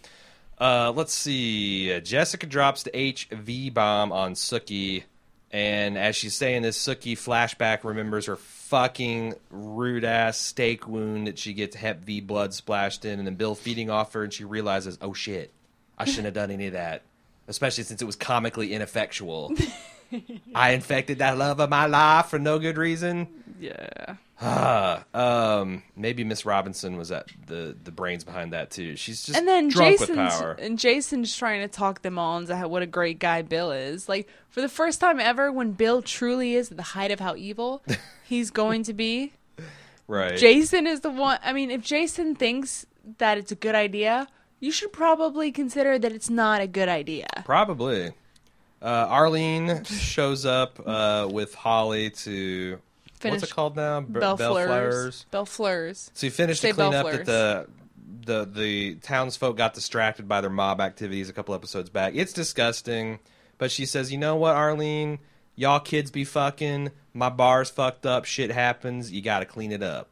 [0.58, 1.94] Uh, let's see.
[1.94, 5.04] Uh, Jessica drops the HV bomb on Sookie,
[5.52, 11.38] and as she's saying this, Sookie flashback remembers her fucking rude ass steak wound that
[11.38, 14.44] she gets Hep V blood splashed in, and then Bill feeding off her, and she
[14.44, 15.52] realizes, oh shit,
[15.96, 17.02] I shouldn't have done any of that,
[17.46, 19.52] especially since it was comically ineffectual.
[20.54, 23.28] I infected that love of my life for no good reason.
[23.60, 24.16] Yeah.
[24.40, 28.96] Ah, um, maybe Miss Robinson was at the the brains behind that too.
[28.96, 30.52] She's just And then drunk Jason's with power.
[30.58, 34.08] and Jason's trying to talk them all into how, what a great guy Bill is.
[34.08, 37.36] Like for the first time ever, when Bill truly is at the height of how
[37.36, 37.82] evil
[38.24, 39.32] he's going to be,
[40.08, 40.36] Right.
[40.36, 41.38] Jason is the one.
[41.42, 42.84] I mean, if Jason thinks
[43.18, 44.26] that it's a good idea,
[44.60, 47.28] you should probably consider that it's not a good idea.
[47.44, 48.12] Probably.
[48.82, 52.78] Uh, Arlene shows up uh, with Holly to
[53.22, 54.00] Finish what's it called now?
[54.00, 55.26] B- Bellefleurs.
[55.32, 56.10] Bellefleurs.
[56.12, 57.68] So you finished Say the cleanup that the
[58.24, 62.14] the the townsfolk got distracted by their mob activities a couple episodes back.
[62.16, 63.20] It's disgusting,
[63.58, 65.20] but she says, "You know what, Arlene?
[65.54, 66.90] Y'all kids be fucking.
[67.14, 68.24] My bar's fucked up.
[68.24, 69.12] Shit happens.
[69.12, 70.08] You got to clean it up."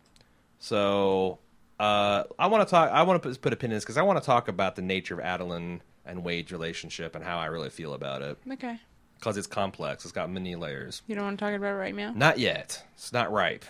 [0.61, 1.41] So
[1.81, 2.93] uh, I want to talk.
[2.93, 4.77] I want to put, put a pin in this because I want to talk about
[4.77, 5.81] the nature of Adilyn
[6.11, 8.79] and Wade's relationship and how I really feel about it Okay.
[9.19, 10.05] because it's complex.
[10.05, 11.03] It's got many layers.
[11.07, 12.13] You don't want to talk about it right now?
[12.15, 12.83] Not yet.
[12.95, 13.65] It's not ripe.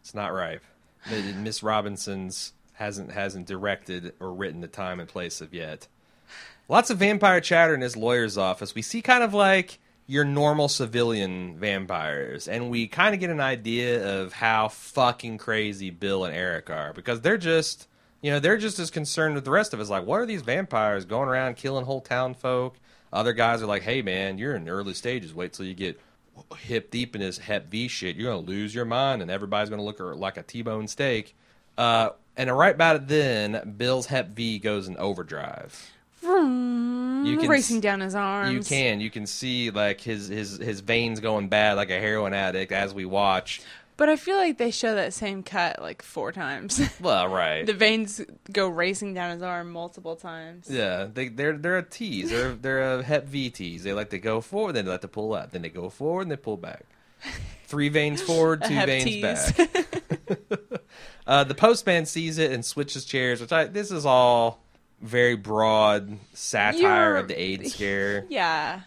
[0.00, 0.62] It's not ripe.
[1.36, 5.88] Miss Robinson's hasn't hasn't directed or written the time and place of yet.
[6.68, 8.74] Lots of vampire chatter in his lawyer's office.
[8.74, 13.40] We see kind of like your normal civilian vampires, and we kind of get an
[13.40, 17.88] idea of how fucking crazy Bill and Eric are because they're just,
[18.26, 19.88] you know, they're just as concerned with the rest of us.
[19.88, 22.74] Like, what are these vampires going around killing whole town folk?
[23.12, 25.32] Other guys are like, hey man, you're in the early stages.
[25.32, 26.00] Wait till you get
[26.58, 28.16] hip deep in this Hep V shit.
[28.16, 31.36] You're gonna lose your mind, and everybody's gonna look at- like a T-bone steak.
[31.78, 35.92] Uh, and right about then, Bill's Hep V goes in overdrive.
[36.20, 38.52] You can racing down his arms.
[38.52, 42.34] You can, you can see like his his his veins going bad like a heroin
[42.34, 43.62] addict as we watch.
[43.96, 46.80] But I feel like they show that same cut like four times.
[47.00, 47.64] Well, right.
[47.64, 48.20] the veins
[48.52, 50.68] go racing down his arm multiple times.
[50.70, 52.30] Yeah, they they're they're a tease.
[52.30, 53.84] They're they're a Hep V tease.
[53.84, 55.52] They like to go forward, then they like to pull up.
[55.52, 56.84] Then they go forward and they pull back.
[57.66, 59.22] Three veins forward, two veins tease.
[59.22, 59.70] back.
[61.26, 64.62] uh, the postman sees it and switches chairs, which I this is all
[65.00, 66.80] very broad satire
[67.10, 68.26] You're- of the AIDS scare.
[68.28, 68.80] Yeah.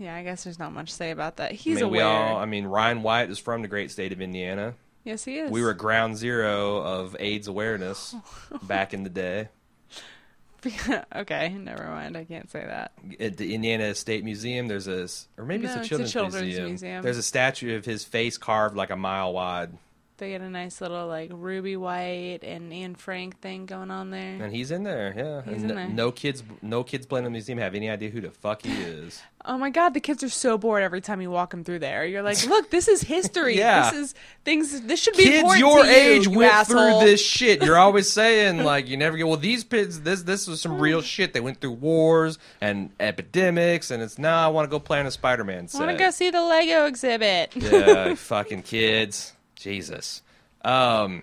[0.00, 1.52] Yeah, I guess there's not much to say about that.
[1.52, 2.06] I He's mean, we aware.
[2.08, 2.36] all.
[2.38, 4.74] I mean, Ryan White is from the great state of Indiana.
[5.04, 5.50] yes, he is.
[5.50, 8.14] We were ground zero of AIDS awareness
[8.62, 9.48] back in the day.
[11.16, 12.16] okay, never mind.
[12.16, 12.92] I can't say that.
[13.18, 15.06] At the Indiana State Museum, there's a,
[15.40, 16.66] or maybe No, it's a it's a children's, children's museum.
[16.66, 17.02] museum.
[17.02, 19.70] There's a statue of his face carved like a mile wide,
[20.20, 24.36] They get a nice little like Ruby White and Anne Frank thing going on there.
[24.42, 25.12] and he's in there.
[25.16, 25.88] Yeah, He's and in there.
[25.88, 28.70] no kids, no kids playing in the museum have any idea who the fuck he
[28.72, 29.20] is.
[29.42, 32.04] Oh my god, the kids are so bored every time you walk them through there.
[32.04, 33.56] You're like, look, this is history.
[33.60, 33.90] Yeah.
[33.90, 34.82] This is things.
[34.82, 37.00] This should be kids your age you went asshole.
[37.00, 37.62] through this shit.
[37.62, 39.26] You're always saying like you never get.
[39.26, 41.32] Well, these kids, this this was some real shit.
[41.32, 45.06] They went through wars and epidemics, and it's now I want to go play on
[45.06, 47.56] a Spider-Man I want to go see the Lego exhibit.
[47.56, 49.32] yeah, fucking kids.
[49.60, 50.22] Jesus.
[50.64, 51.22] Um.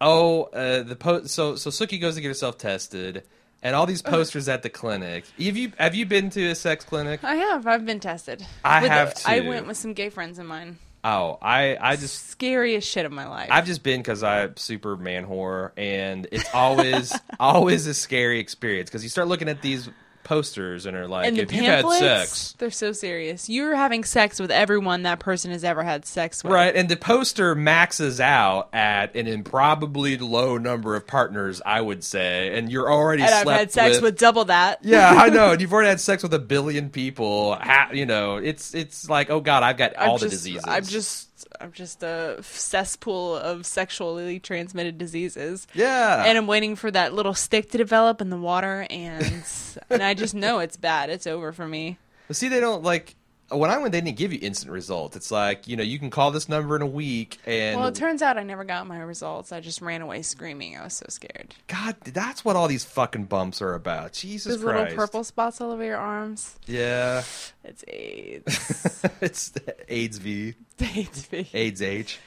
[0.00, 3.24] Oh, uh, the po- so so Sookie goes to get herself tested,
[3.62, 5.24] and all these posters at the clinic.
[5.42, 7.24] Have you have you been to a sex clinic?
[7.24, 7.66] I have.
[7.66, 8.44] I've been tested.
[8.64, 10.78] I With- have I went with some gay friends of mine.
[11.04, 13.48] Oh, I I just Scariest shit of my life.
[13.50, 18.90] I've just been because I'm super man whore, and it's always always a scary experience
[18.90, 19.88] because you start looking at these
[20.24, 23.48] posters and are like, and if you've had sex, they're so serious.
[23.48, 26.52] You're having sex with everyone that person has ever had sex with.
[26.52, 32.04] right, and the poster maxes out at an improbably low number of partners, I would
[32.04, 34.80] say, and you're already And I've had sex with, double that.
[34.82, 35.52] yeah, I know.
[35.52, 37.54] And you've already had sex with a billion people.
[37.54, 40.64] Ha, you know, it's it's like, oh god, I've got I'm all the just, diseases.
[40.66, 41.27] I'm just
[41.60, 45.66] I'm just a cesspool of sexually transmitted diseases.
[45.74, 49.42] yeah, And I'm waiting for that little stick to develop in the water and
[49.90, 51.10] and I just know it's bad.
[51.10, 51.98] It's over for me.
[52.26, 53.16] But see, they don't like
[53.50, 53.92] when I went.
[53.92, 55.16] They didn't give you instant results.
[55.16, 57.94] It's like you know, you can call this number in a week, and well, it
[57.94, 59.52] turns out I never got my results.
[59.52, 60.76] I just ran away screaming.
[60.76, 61.54] I was so scared.
[61.66, 64.12] God, that's what all these fucking bumps are about.
[64.12, 64.78] Jesus Those Christ!
[64.90, 66.56] little purple spots all over your arms.
[66.66, 67.22] Yeah,
[67.64, 69.04] It's AIDS.
[69.20, 69.52] it's
[69.88, 71.26] AIDS V, AIDS.
[71.26, 71.46] V.
[71.54, 72.18] AIDS H.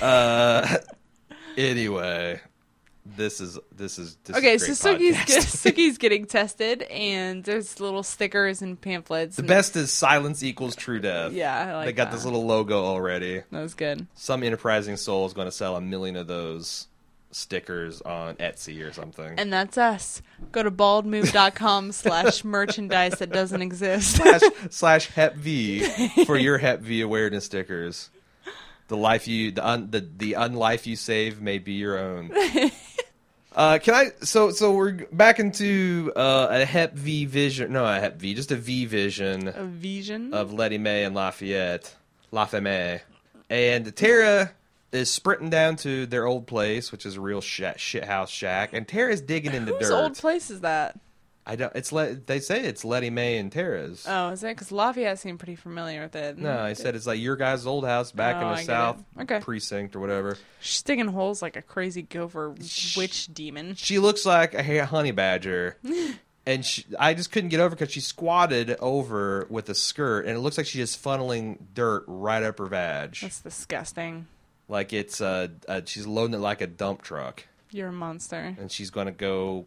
[0.00, 0.76] Uh,
[1.56, 2.40] anyway,
[3.04, 8.02] this is this is this Okay, is so Sookie's Sookie's getting tested, and there's little
[8.02, 9.36] stickers and pamphlets.
[9.36, 11.32] The and- best is silence equals true death.
[11.32, 12.16] Yeah, I like they got that.
[12.16, 13.42] this little logo already.
[13.50, 14.06] That was good.
[14.14, 16.86] Some enterprising soul is going to sell a million of those
[17.32, 19.34] stickers on Etsy or something.
[19.38, 20.20] And that's us.
[20.52, 24.16] Go to baldmove.com slash merchandise that doesn't exist.
[24.16, 28.10] slash, slash Hep V for your Hep V awareness stickers.
[28.88, 32.30] The life you the un, the the unlife you save may be your own.
[33.54, 34.06] Uh, can I?
[34.22, 37.72] So so we're back into uh, a Hep V vision.
[37.72, 40.32] No, a Hep V, just a V vision A vision.
[40.32, 41.94] of Letty Mae and Lafayette,
[42.30, 43.04] Lafayette,
[43.50, 44.52] and Tara
[44.92, 48.70] is sprinting down to their old place, which is a real shit, shit house shack,
[48.72, 49.94] and Tara's digging in the Whose dirt.
[50.02, 50.98] old place is that?
[51.44, 51.74] I don't.
[51.74, 52.26] It's let.
[52.28, 54.06] They say it's Letty Mae and Tara's.
[54.08, 54.48] Oh, is it?
[54.54, 56.38] Because Lafayette seemed pretty familiar with it.
[56.38, 58.64] No, I said it's like your guys' old house back Oh, in I the it.
[58.66, 59.40] south Okay.
[59.40, 60.38] precinct or whatever.
[60.60, 62.54] She's digging holes like a crazy gopher
[62.96, 63.74] witch demon.
[63.74, 65.78] She looks like a ha- honey badger,
[66.46, 70.36] and she, I just couldn't get over because she squatted over with a skirt, and
[70.36, 74.26] it looks like she's just funneling dirt right up her vag, That's disgusting.
[74.68, 78.54] like it's uh, uh she's loading it like a dump truck, You're a monster.
[78.60, 79.66] and she's gonna go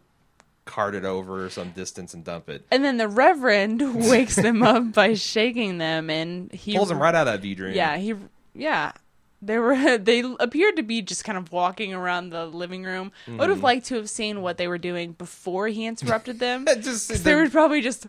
[0.66, 2.66] cart it over some distance and dump it.
[2.70, 7.14] And then the Reverend wakes them up by shaking them, and he Pulls them right
[7.14, 7.74] out of that V dream.
[7.74, 8.14] Yeah, he.
[8.54, 8.92] Yeah,
[9.40, 9.74] they were.
[9.98, 13.12] They appeared to be just kind of walking around the living room.
[13.26, 13.50] I would Mm-hmm.
[13.50, 16.66] have liked to have seen what they were doing before he interrupted them.
[16.80, 18.06] Just they were probably just.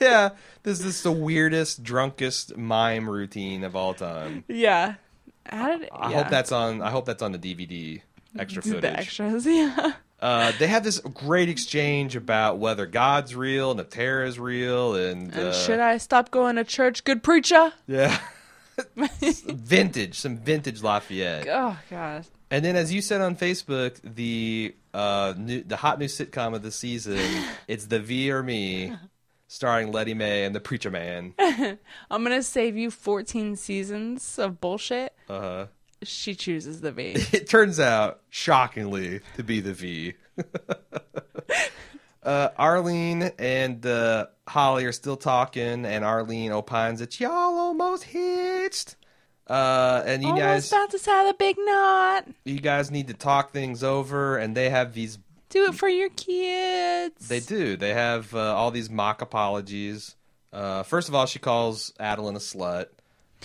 [0.00, 0.30] yeah.
[0.62, 4.44] This is the weirdest, drunkest mime routine of all time.
[4.48, 4.94] Yeah.
[5.46, 5.88] How did?
[5.92, 6.16] I yeah.
[6.22, 6.82] hope that's on.
[6.82, 8.02] I hope that's on the DVD.
[8.38, 8.82] Extra footage.
[8.82, 9.46] the extras.
[9.46, 9.92] Yeah.
[10.20, 14.94] Uh, they have this great exchange about whether God's real and if Tara is real,
[14.94, 17.04] and, And uh, should I stop going to church?
[17.04, 17.72] Good preacher.
[17.86, 18.18] Yeah,
[19.16, 21.46] vintage, some vintage Lafayette.
[21.48, 22.26] Oh god.
[22.50, 26.62] And then, as you said on Facebook, the uh, new, the hot new sitcom of
[26.62, 27.20] the season,
[27.68, 28.92] it's the V or Me,
[29.46, 31.34] starring Letty Mae and the Preacher Man.
[31.38, 31.78] I'm
[32.22, 35.14] gonna save you 14 seasons of bullshit.
[35.28, 35.66] Uh,
[36.02, 37.14] She chooses the V.
[37.32, 40.14] it turns out, shockingly, to be the V.
[42.22, 48.96] uh, Arlene and uh, Holly are still talking, and Arlene opines that y'all almost hitched.
[49.46, 52.28] Uh, and you Almost guys, about to tie the big knot.
[52.44, 54.36] you guys need to talk things over.
[54.38, 55.18] And they have these.
[55.48, 57.26] Do it for your kids.
[57.26, 57.76] They do.
[57.76, 60.14] They have uh, all these mock apologies.
[60.52, 62.86] Uh, first of all, she calls Adilyn a slut,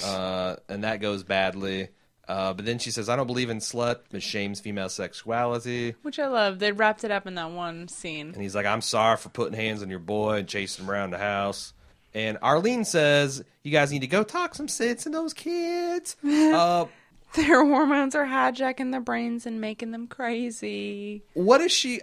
[0.04, 1.90] uh, and that goes badly.
[2.28, 4.00] Uh, but then she says, "I don't believe in slut.
[4.12, 6.60] It shames female sexuality." Which I love.
[6.60, 8.32] They wrapped it up in that one scene.
[8.34, 11.12] And he's like, I'm sorry for putting hands on your boy and chasing him around
[11.12, 11.74] the house.
[12.14, 16.86] And Arlene says, "You guys need to go talk some sense in those kids." uh,
[17.36, 21.24] Their hormones are hijacking their brains and making them crazy.
[21.34, 22.02] what is she?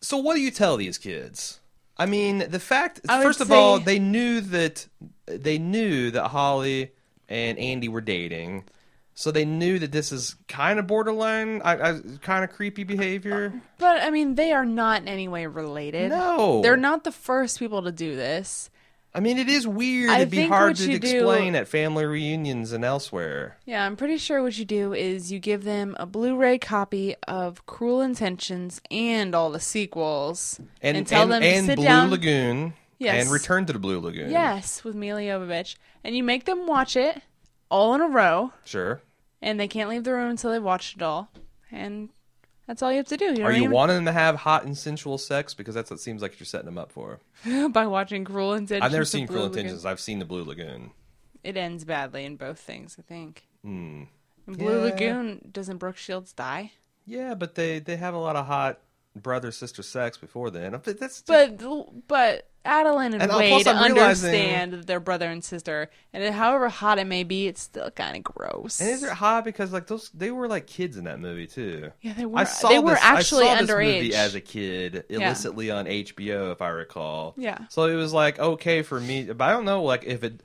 [0.00, 1.60] So, what do you tell these kids?
[1.96, 3.00] I mean, the fact.
[3.06, 4.86] First of all, they knew that
[5.26, 6.90] they knew that Holly
[7.28, 8.64] and Andy were dating,
[9.14, 13.52] so they knew that this is kind of borderline, I, I, kind of creepy behavior.
[13.78, 16.10] But I mean, they are not in any way related.
[16.10, 18.70] No, They're not the first people to do this.
[19.14, 20.08] I mean, it is weird.
[20.08, 23.58] I It'd be hard to you do- explain at family reunions and elsewhere.
[23.66, 27.66] Yeah, I'm pretty sure what you do is you give them a Blu-ray copy of
[27.66, 31.84] Cruel Intentions and all the sequels, And and, tell and, them and to sit Blue
[31.84, 32.10] down.
[32.10, 32.72] Lagoon.
[32.98, 33.24] Yes.
[33.24, 34.30] And Return to the Blue Lagoon.
[34.30, 37.20] Yes, with Milla Jovovich, and you make them watch it
[37.72, 39.00] all in a row, Sure.
[39.40, 41.28] and they can't leave the room until they've watched it all,
[41.70, 42.10] and
[42.66, 43.24] that's all you have to do.
[43.26, 45.54] You know Are you I wanting them to have hot and sensual sex?
[45.54, 47.18] Because that's what seems like you're setting them up for.
[47.70, 48.84] by watching Cruel Intentions.
[48.84, 49.58] I've never seen Cruel Lagoon.
[49.60, 49.84] Intentions.
[49.86, 50.92] I've seen the Blue Lagoon.
[51.42, 53.42] It ends badly in both things, I think.
[53.62, 54.04] Hmm.
[54.46, 54.90] In Blue Yeah.
[54.92, 56.72] Lagoon, doesn't Brooke Shields die?
[57.06, 58.78] Yeah, but they they have a lot of hot
[59.16, 60.80] brother sister sex before then.
[60.84, 61.58] But that's But
[62.06, 66.34] but Adilyn and, And, Wade plus I'm realizing- understand that they're brother and sister, and
[66.34, 68.80] however hot it may be, it's still kind of gross.
[68.80, 71.90] and is it hot because like those they were like kids in that movie too.
[72.00, 72.38] Yeah, they were.
[72.38, 73.96] I saw they were this, actually I saw this underage.
[73.96, 77.34] movie as a kid illicitly on HBO, if I recall.
[77.36, 77.58] Yeah.
[77.68, 80.40] So it was like okay for me, but I don't know like if it.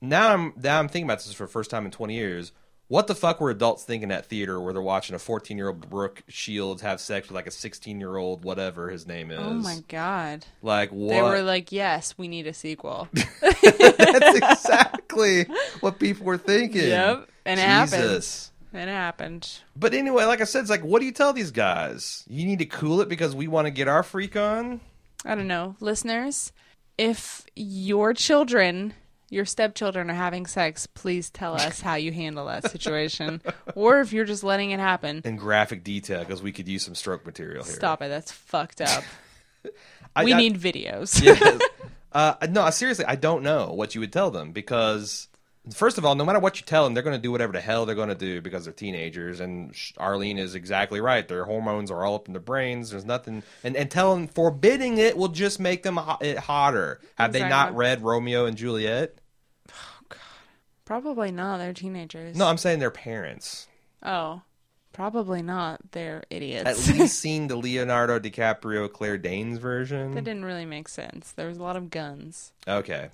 [0.00, 2.52] Now I'm now I'm thinking about this for the first time in 20 years.
[2.90, 5.88] What the fuck were adults thinking at theater where they're watching a 14 year old
[5.88, 9.40] Brooke Shields have sex with like a 16 year old whatever his name oh is?
[9.40, 10.44] oh my god!
[10.60, 11.10] Like what?
[11.10, 15.46] They were like, "Yes, we need a sequel." That's exactly
[15.78, 16.88] what people were thinking.
[16.88, 18.02] Yep, and it happened.
[18.02, 18.50] Jesus.
[18.72, 19.60] and it happened.
[19.76, 22.24] But anyway, like I said, it's like, what do you tell these guys?
[22.28, 24.80] You need to cool it because we want to get our freak on.
[25.24, 26.50] I don't know, listeners.
[26.98, 28.94] If your children,
[29.30, 33.40] your stepchildren, are having sex, please tell us how you handle that situation,
[33.74, 35.22] or if you're just letting it happen.
[35.24, 37.72] in graphic detail because we could use some stroke material here.
[37.74, 38.08] Stop it.
[38.08, 39.04] That's fucked up.
[40.16, 41.22] I, we I- need videos.
[41.22, 41.60] Yes.
[42.12, 45.28] uh, no, seriously, I don't know what you would tell them because,
[45.72, 47.60] first of all, no matter what you tell them, they're going to do whatever the
[47.60, 49.38] hell they're going to do because they're teenagers.
[49.38, 51.28] And Arlene is exactly right.
[51.28, 52.90] Their hormones are all up in their brains.
[52.90, 56.98] There's nothing, and and telling forbidding it will just make them ho- it hotter.
[57.16, 59.19] Have they not read Romeo and Juliet?
[60.90, 61.58] Probably not.
[61.58, 62.34] They're teenagers.
[62.36, 63.68] No, I'm saying their parents.
[64.02, 64.42] Oh,
[64.92, 65.78] probably not.
[65.92, 66.66] They're idiots.
[66.88, 70.10] At least seen the Leonardo DiCaprio Claire Danes version.
[70.16, 71.30] that didn't really make sense.
[71.30, 72.52] There was a lot of guns.
[72.66, 73.10] Okay.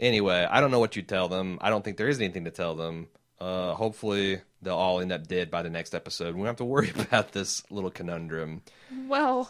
[0.00, 1.58] Anyway, I don't know what you tell them.
[1.60, 3.06] I don't think there is anything to tell them.
[3.40, 6.34] Uh, hopefully, they'll all end up dead by the next episode.
[6.34, 8.62] We don't have to worry about this little conundrum.
[9.06, 9.48] Well,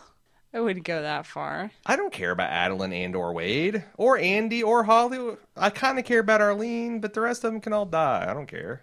[0.55, 1.71] I wouldn't go that far.
[1.87, 5.37] I don't care about Adilyn and or Wade or Andy or Holly.
[5.57, 8.27] I kind of care about Arlene, but the rest of them can all die.
[8.29, 8.83] I don't care.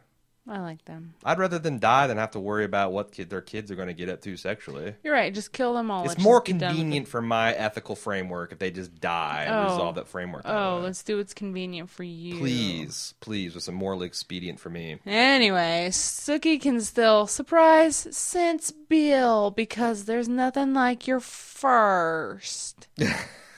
[0.49, 1.13] I like them.
[1.23, 3.87] I'd rather them die than have to worry about what kid their kids are going
[3.87, 4.95] to get up to sexually.
[5.03, 5.31] You're right.
[5.33, 6.01] Just kill them all.
[6.05, 6.79] It's Let's more just be done with it.
[6.79, 9.63] convenient for my ethical framework if they just die and Oh.
[9.73, 10.43] resolve that framework.
[10.43, 10.83] that Oh, way.
[10.85, 12.39] let's do what's convenient for you.
[12.39, 14.97] please, please, with some morally expedient for me.
[15.05, 22.87] Anyway, Sookie can still surprise sense Bill because there's nothing like your first.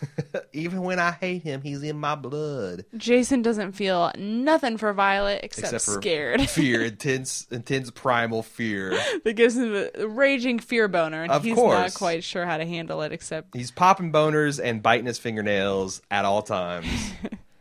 [0.54, 2.86] Even when I hate him, he's in my blood.
[2.98, 6.42] Jason doesn't feel nothing for Violet except, Except for scared.
[6.50, 8.92] fear, intense, intense primal fear.
[9.24, 11.78] that gives him a raging fear boner, and Of he's course.
[11.78, 13.12] not quite sure how to handle it.
[13.12, 16.88] Except He's popping boners and biting his fingernails at all times.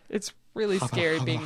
[0.08, 1.42] it's really scary being.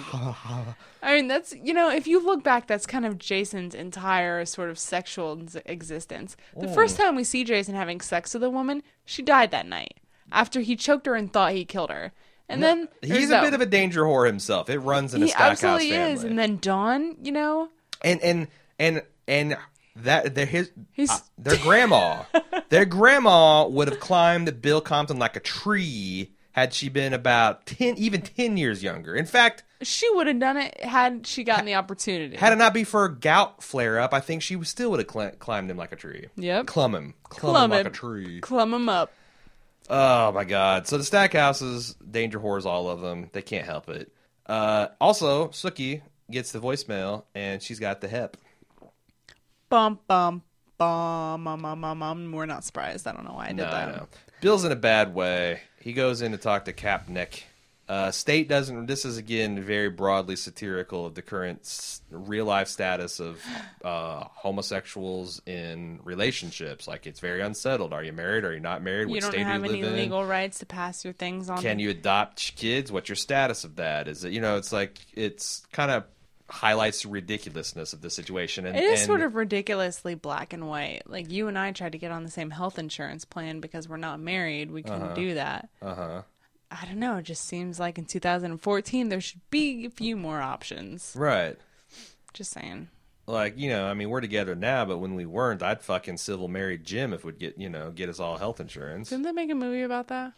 [1.02, 4.70] I mean, that's you know, if you look back, that's kind of Jason's entire sort
[4.70, 6.36] of sexual existence.
[6.56, 9.94] The first time we see Jason having sex with a woman, she died that night
[10.32, 12.12] after he choked her and thought he killed her.
[12.48, 14.68] And then He's a bit of a danger whore himself.
[14.68, 16.12] It runs in a he stackhouse absolutely family.
[16.12, 16.24] is.
[16.24, 17.68] And then Dawn, you know,
[18.02, 18.48] and and
[18.78, 19.56] and and
[19.96, 20.70] that they're his
[21.08, 22.24] uh, their grandma
[22.68, 27.96] their grandma would have climbed Bill Compton like a tree had she been about 10
[27.96, 31.74] even 10 years younger in fact she would have done it had she gotten the
[31.76, 32.36] opportunity.
[32.36, 35.10] had it not be for a gout flare up i think she still would have
[35.10, 36.66] cl- climbed him like a tree Yep.
[36.66, 39.12] clumb him clumb, Clumb him like a tree Clumb him up.
[39.90, 44.10] Oh my god so the stackhouses danger whores all of them they can't help it
[44.46, 48.36] uh, also Sookie gets the voicemail and she's got the hep
[49.68, 50.42] Bum bum
[50.78, 51.98] bum bum bum bum.
[51.98, 52.32] bum.
[52.32, 53.06] We're not surprised.
[53.06, 53.88] I don't know why I did No, that.
[53.88, 54.06] I know.
[54.40, 55.60] Bill's in a bad way.
[55.80, 57.44] He goes in to talk to Cap Nick,
[57.86, 58.86] Uh, state doesn't.
[58.86, 63.42] This is again very broadly satirical of the current s- real life status of
[63.84, 66.88] uh, homosexuals in relationships.
[66.88, 67.92] Like it's very unsettled.
[67.92, 68.44] Are you married?
[68.44, 69.08] Are you not married?
[69.08, 69.98] You What don't state have do you any live in?
[70.00, 71.60] legal rights to pass your things on.
[71.60, 72.90] Can you adopt kids?
[72.90, 74.08] What's your status of that?
[74.08, 74.56] Is it you know?
[74.56, 76.04] It's like it's kind of
[76.48, 78.66] highlights the ridiculousness of the situation.
[78.66, 81.02] And It is and- sort of ridiculously black and white.
[81.06, 83.96] Like you and I tried to get on the same health insurance plan because we're
[83.96, 84.70] not married.
[84.70, 85.68] We couldn't do that.
[85.82, 86.22] uh huh.
[86.80, 87.16] I don't know.
[87.16, 91.14] It just seems like in 2014 there should be a few more options.
[91.16, 91.56] Right.
[92.32, 92.88] Just saying.
[93.26, 96.46] Like you know, I mean, we're together now, but when we weren't, I'd fucking civil
[96.48, 99.08] married Jim if we'd get you know get us all health insurance.
[99.10, 100.32] Didn't they make a movie about that?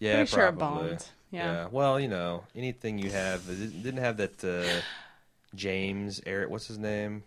[0.00, 0.88] Yeah, Pretty sure it probably.
[0.90, 1.06] bombed.
[1.30, 1.68] Yeah.
[1.70, 4.80] Well, you know, anything you have it didn't have that uh,
[5.54, 6.50] James Eric.
[6.50, 7.22] What's his name?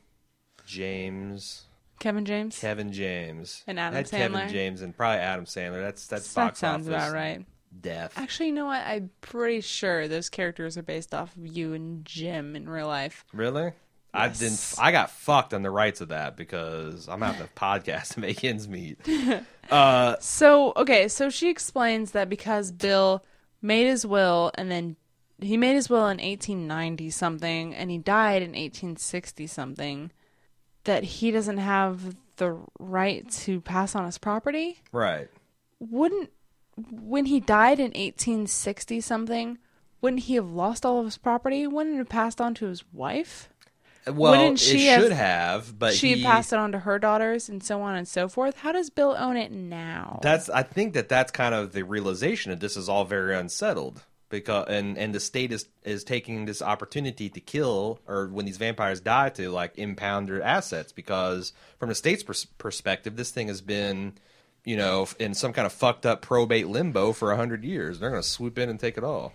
[0.65, 1.63] James
[1.99, 2.59] Kevin James.
[2.59, 5.81] Kevin James And Adam Had Kevin James and probably Adam Sandler.
[5.81, 7.45] That's that's that box sounds office about right.
[7.81, 8.13] Death.
[8.17, 8.81] Actually, you know what?
[8.85, 13.25] I'm pretty sure those characters are based off of you and Jim in real life.
[13.33, 13.71] Really?
[14.13, 14.39] I Yes.
[14.39, 14.75] didn't.
[14.83, 18.43] I got fucked on the rights of that because I'm having a podcast to make
[18.43, 18.99] ends meet.
[19.69, 23.25] Uh, So, okay, so she explains that because Bill
[23.61, 24.95] made his will and then
[25.41, 30.11] he made his will in 1890 something and he died in 1860 something,
[30.85, 34.79] that he doesn't have the right to pass on his property.
[34.93, 35.27] right.
[35.79, 36.31] Wouldn't,
[36.91, 39.57] when he died in 1860 something,
[40.01, 41.65] wouldn't he have lost all of his property?
[41.67, 43.49] Wouldn't it have passed on to his wife?
[44.05, 46.97] Well, Wouldn't it she have- should have, but she he, passed it on to her
[46.97, 48.57] daughters and so on and so forth.
[48.59, 50.19] How does Bill own it now?
[50.23, 50.49] That's.
[50.49, 54.67] I think that that's kind of the realization that this is all very unsettled because
[54.69, 59.01] and and the state is is taking this opportunity to kill or when these vampires
[59.01, 63.59] die to like impound their assets because from the state's pers- perspective, this thing has
[63.61, 64.13] been.
[64.67, 68.09] You know, in some kind of fucked up probate limbo for a hundred years, they're
[68.09, 69.31] going to swoop in and take it all.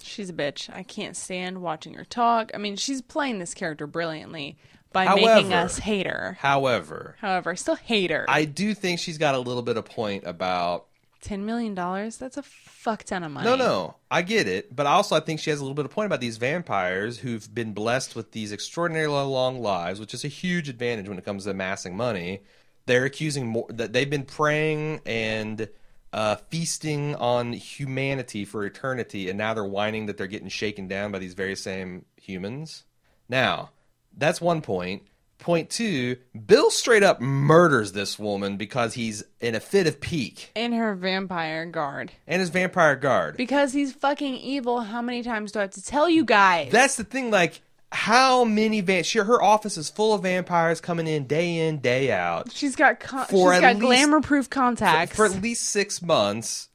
[0.00, 0.72] She's a bitch.
[0.72, 2.52] I can't stand watching her talk.
[2.54, 4.56] I mean, she's playing this character brilliantly
[4.92, 6.36] by However- making us hate her.
[6.40, 8.24] However, However, I still hate her.
[8.28, 10.86] I do think she's got a little bit of point about
[11.20, 12.16] Ten million dollars?
[12.16, 13.48] That's a fuck ton of money.
[13.48, 15.90] No, no, I get it, but also I think she has a little bit of
[15.90, 20.28] point about these vampires who've been blessed with these extraordinarily long lives, which is a
[20.28, 22.42] huge advantage when it comes to amassing money.
[22.86, 25.68] They're accusing more that they've been praying and
[26.12, 31.12] uh, feasting on humanity for eternity, and now they're whining that they're getting shaken down
[31.12, 32.84] by these very same humans.
[33.28, 33.70] Now,
[34.16, 35.02] that's one point.
[35.38, 40.52] Point two, Bill straight up murders this woman because he's in a fit of pique
[40.54, 42.12] In her vampire guard.
[42.28, 43.36] and his vampire guard.
[43.36, 44.82] Because he's fucking evil.
[44.82, 46.70] How many times do I have to tell you guys?
[46.70, 47.32] That's the thing.
[47.32, 47.60] Like,
[47.92, 49.04] how many van?
[49.04, 52.98] Sure, her office is full of vampires coming in day in, day out she's got
[53.00, 55.14] con- For she's at got glamour proof contacts.
[55.14, 56.68] for at least six months.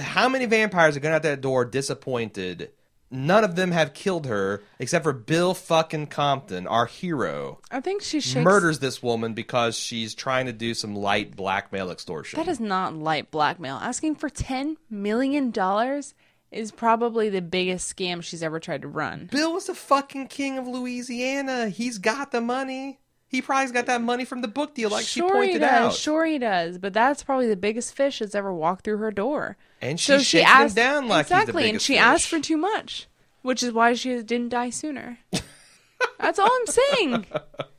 [0.00, 2.70] How many vampires are going out that door disappointed?
[3.14, 7.60] None of them have killed her except for Bill fucking Compton, our hero.
[7.70, 11.90] I think she shakes Murders this woman because she's trying to do some light blackmail
[11.90, 12.38] extortion.
[12.38, 13.76] That is not light blackmail.
[13.76, 16.14] Asking for ten million dollars
[16.52, 19.28] is probably the biggest scam she's ever tried to run.
[19.32, 21.68] Bill was the fucking king of Louisiana.
[21.68, 22.98] He's got the money.
[23.28, 25.70] He probably's got that money from the book deal, like sure she pointed he does,
[25.70, 25.94] out.
[25.94, 29.56] sure he does, but that's probably the biggest fish that's ever walked through her door.
[29.80, 32.02] And So she shaking him asked down like he's the exactly, and she fish.
[32.02, 33.08] asked for too much,
[33.40, 35.18] which is why she didn't die sooner.
[36.18, 37.26] that's all I'm saying.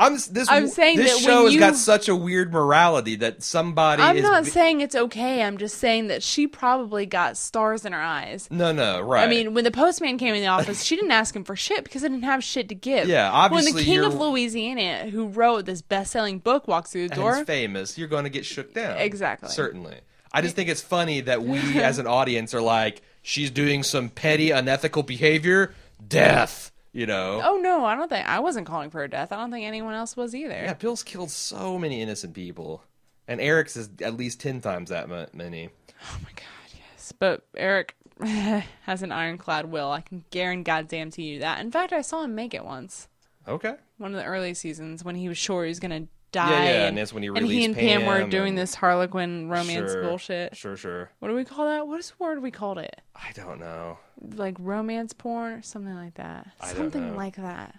[0.00, 0.46] I'm this.
[0.48, 4.16] I'm saying this that show has you- got such a weird morality that somebody I'm
[4.18, 4.22] is.
[4.22, 5.42] not saying it's okay.
[5.42, 8.46] I'm just saying that she probably got stars in her eyes.
[8.50, 9.24] no, no, right.
[9.24, 11.82] I mean, when the postman came in the office, she didn't ask him for shit
[11.82, 13.08] because he didn't have shit to give.
[13.08, 13.72] Yeah, obviously.
[13.72, 17.46] When the king of Louisiana, who wrote this best-selling book, walks through the door, it's
[17.46, 17.98] famous.
[17.98, 18.98] You're going to get shook down.
[18.98, 19.48] Exactly.
[19.48, 19.96] Certainly.
[20.32, 24.10] I just think it's funny that we, as an audience, are like, she's doing some
[24.10, 25.72] petty, unethical behavior.
[26.06, 26.70] Death.
[26.98, 27.40] You know.
[27.44, 29.30] oh no, I don't think I wasn't calling for her death.
[29.30, 30.54] I don't think anyone else was either.
[30.54, 32.82] Yeah, Bill's killed so many innocent people,
[33.28, 35.68] and Eric's is at least ten times that many.
[36.02, 37.12] Oh my god, yes.
[37.16, 39.92] But Eric has an ironclad will.
[39.92, 41.60] I can guarantee goddamn to you that.
[41.60, 43.06] In fact, I saw him make it once.
[43.46, 43.76] Okay.
[43.98, 46.50] One of the early seasons when he was sure he was gonna die.
[46.50, 49.48] Yeah, yeah, and that's when he and he and Pam, were doing and- this Harlequin
[49.48, 50.02] romance Sure.
[50.02, 50.56] bullshit.
[50.56, 51.10] Sure, sure.
[51.20, 51.86] What do we call that?
[51.88, 53.00] What is the word we called it?
[53.16, 53.98] I don't know.
[54.20, 56.48] Like romance porn or something like that.
[56.60, 57.74] I Something like that.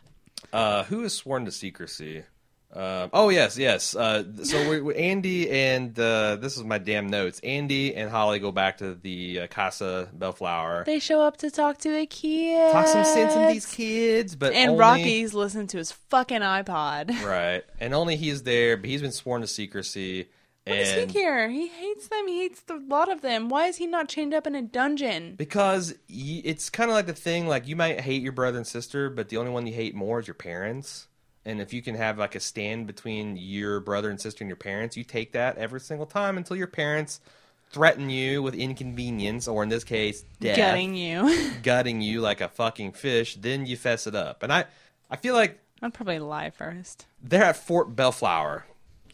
[0.54, 2.24] Uh, who is sworn to secrecy?
[2.72, 3.96] Um, oh yes, yes.
[3.96, 7.40] Uh, so we, we, Andy and uh, this is my damn notes.
[7.44, 10.86] Andy and Holly go back to the uh, Casa Bellefleur.
[10.86, 12.72] They show up to talk to the kids.
[12.72, 17.24] Talk some sense in these kids, but And only, Rocky's listening to his fucking iPod.
[17.26, 18.78] right, and only he's there.
[18.78, 20.30] But he's been sworn to secrecy.
[20.68, 21.50] What does he care?
[21.50, 22.28] He hates them.
[22.28, 23.50] He hates the lot of them.
[23.50, 25.34] Why is he not chained up in a dungeon?
[25.36, 28.68] because y- it's kind of like the thing like you might hate your brother and
[28.68, 31.08] sister, but the only one you hate more is your parents.
[31.46, 34.58] And if you can have like a stand between your brother and sister and your
[34.58, 37.22] parents, you take that every single time until your parents
[37.72, 41.52] threaten you with inconvenience, or in this case, death, Gutting you.
[41.64, 43.36] gutting you like a fucking fish.
[43.36, 44.44] Then you fess it up.
[44.44, 44.66] And I,
[45.10, 47.06] I feel like I'd probably lie first.
[47.24, 48.64] they're at Fort Bellefleur,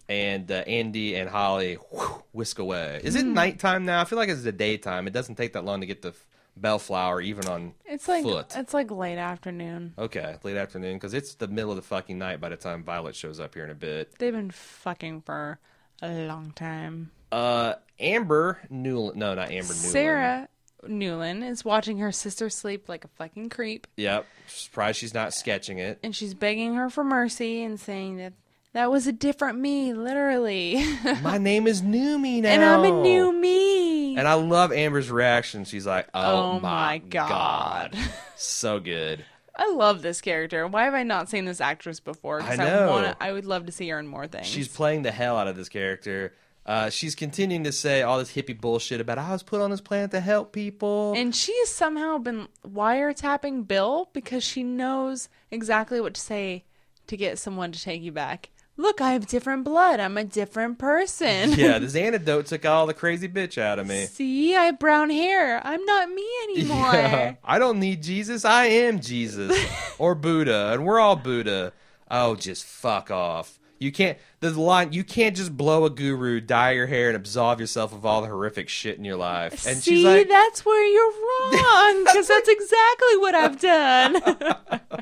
[0.09, 3.01] and uh, Andy and Holly whew, whisk away.
[3.03, 3.19] Is Hmm.
[3.21, 4.01] it nighttime now?
[4.01, 5.05] I feel like it's the daytime.
[5.07, 6.13] It doesn't take that long to get to
[6.59, 8.53] Bellefleur, even on It's like foot.
[8.55, 9.93] it's like late afternoon.
[9.97, 13.15] Okay, late afternoon because it's the middle of the fucking night by the time Violet
[13.15, 14.17] shows up here in a bit.
[14.19, 15.59] They've been fucking for
[16.01, 17.11] a long time.
[17.31, 19.15] Uh, Amber Newlin.
[19.15, 19.91] No, not Amber Newlin.
[19.91, 20.47] Sarah
[20.85, 24.25] Newlin is watching her sister sleep like a fucking creep, Yep.
[24.47, 25.99] Surprised she's not sketching it.
[26.03, 28.33] and she's begging her for mercy and saying that
[28.73, 30.83] that was a different me, literally.
[31.23, 32.49] My name is New Me now.
[32.49, 33.94] and I'm a new me.
[34.17, 35.65] And I love Amber's reaction.
[35.65, 37.95] She's like, "Oh, Oh my God.
[38.35, 39.25] so good."
[39.57, 40.67] I love this character.
[40.67, 42.41] Why have I not seen this actress before?
[42.41, 42.89] I know.
[42.89, 44.47] wanna, I would love to see her in more things.
[44.47, 46.33] She's playing the hell out of this character.
[46.65, 49.81] Uh, she's continuing to say all this hippie bullshit about I was put on this
[49.81, 51.13] planet to help people.
[51.15, 56.65] And she has somehow been wiretapping Bill because she knows exactly what to say
[57.07, 58.49] to get someone to take you back.
[58.77, 59.99] Look, I have different blood.
[60.01, 61.53] I'm a different person.
[61.53, 64.05] yeah, this antidote took all the crazy bitch out of me.
[64.05, 65.61] See, I have brown hair.
[65.65, 66.93] I'm not me anymore.
[66.93, 67.35] Yeah.
[67.43, 68.43] I don't need Jesus.
[68.43, 69.57] I am Jesus
[69.97, 71.71] or Buddha, and we're all Buddha.
[72.11, 73.59] Oh, just fuck off.
[73.79, 74.17] You can't.
[74.39, 74.93] The line.
[74.93, 78.27] You can't just blow a guru, dye your hair, and absolve yourself of all the
[78.27, 79.65] horrific shit in your life.
[79.65, 84.81] And See, she's like, that's where you're wrong because that's exactly what I've done.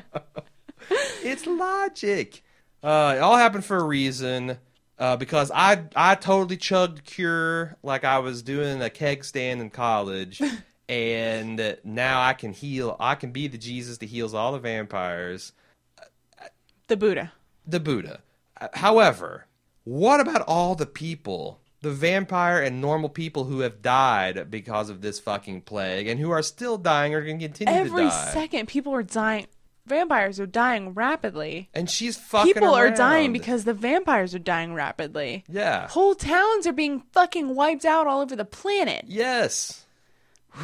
[1.22, 2.42] It's logic.
[2.84, 4.58] Uh, it all happened for a reason.
[4.96, 9.70] Uh, because I I totally chugged Cure like I was doing a keg stand in
[9.70, 10.40] college,
[10.88, 12.96] and now I can heal.
[13.00, 15.52] I can be the Jesus that heals all the vampires,
[16.86, 17.32] the Buddha.
[17.66, 18.20] the Buddha.
[18.74, 19.46] However,
[19.82, 25.00] what about all the people, the vampire and normal people who have died because of
[25.00, 28.28] this fucking plague and who are still dying or going to continue Every to die?
[28.28, 29.48] Every second, people are dying.
[29.86, 31.68] Vampires are dying rapidly.
[31.74, 32.54] and she's fucking.
[32.54, 35.44] People are dying because the vampires are dying rapidly.
[35.48, 35.88] yeah.
[35.88, 39.04] Whole towns are being fucking wiped out all over the planet.
[39.08, 39.84] Yes.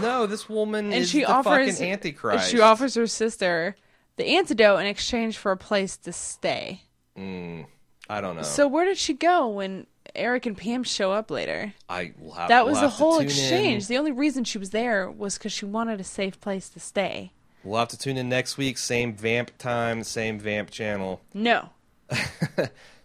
[0.00, 2.50] No, this woman And is she the offers fucking antichrist.
[2.50, 3.76] She offers her sister
[4.16, 6.82] the antidote in exchange for a place to stay.
[7.18, 7.66] Mm,
[8.08, 8.42] I don't know.
[8.42, 11.74] So where did she go when Eric and Pam show up later?
[11.88, 13.84] I have, That we'll was the have whole exchange.
[13.84, 13.88] In.
[13.88, 17.32] The only reason she was there was because she wanted a safe place to stay.
[17.64, 18.78] We'll have to tune in next week.
[18.78, 21.20] Same vamp time, same vamp channel.
[21.34, 21.68] No.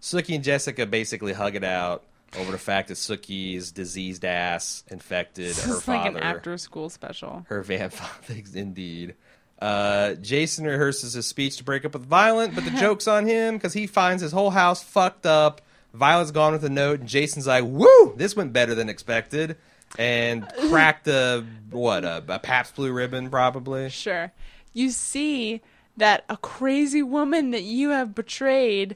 [0.02, 2.04] Sookie and Jessica basically hug it out
[2.38, 6.18] over the fact that Sookie's diseased ass infected This her is like father.
[6.18, 7.46] an after school special.
[7.50, 9.16] her vamp father, indeed.
[9.60, 13.56] Uh, Jason rehearses his speech to break up with Violet, but the joke's on him
[13.56, 15.62] because he finds his whole house fucked up.
[15.94, 19.56] Violet's gone with a note, and Jason's like, "Woo, this went better than expected,"
[19.98, 23.90] and cracked a what a, a Pabst Blue Ribbon probably.
[23.90, 24.32] Sure.
[24.74, 25.62] You see
[25.98, 28.96] that a crazy woman that you have betrayed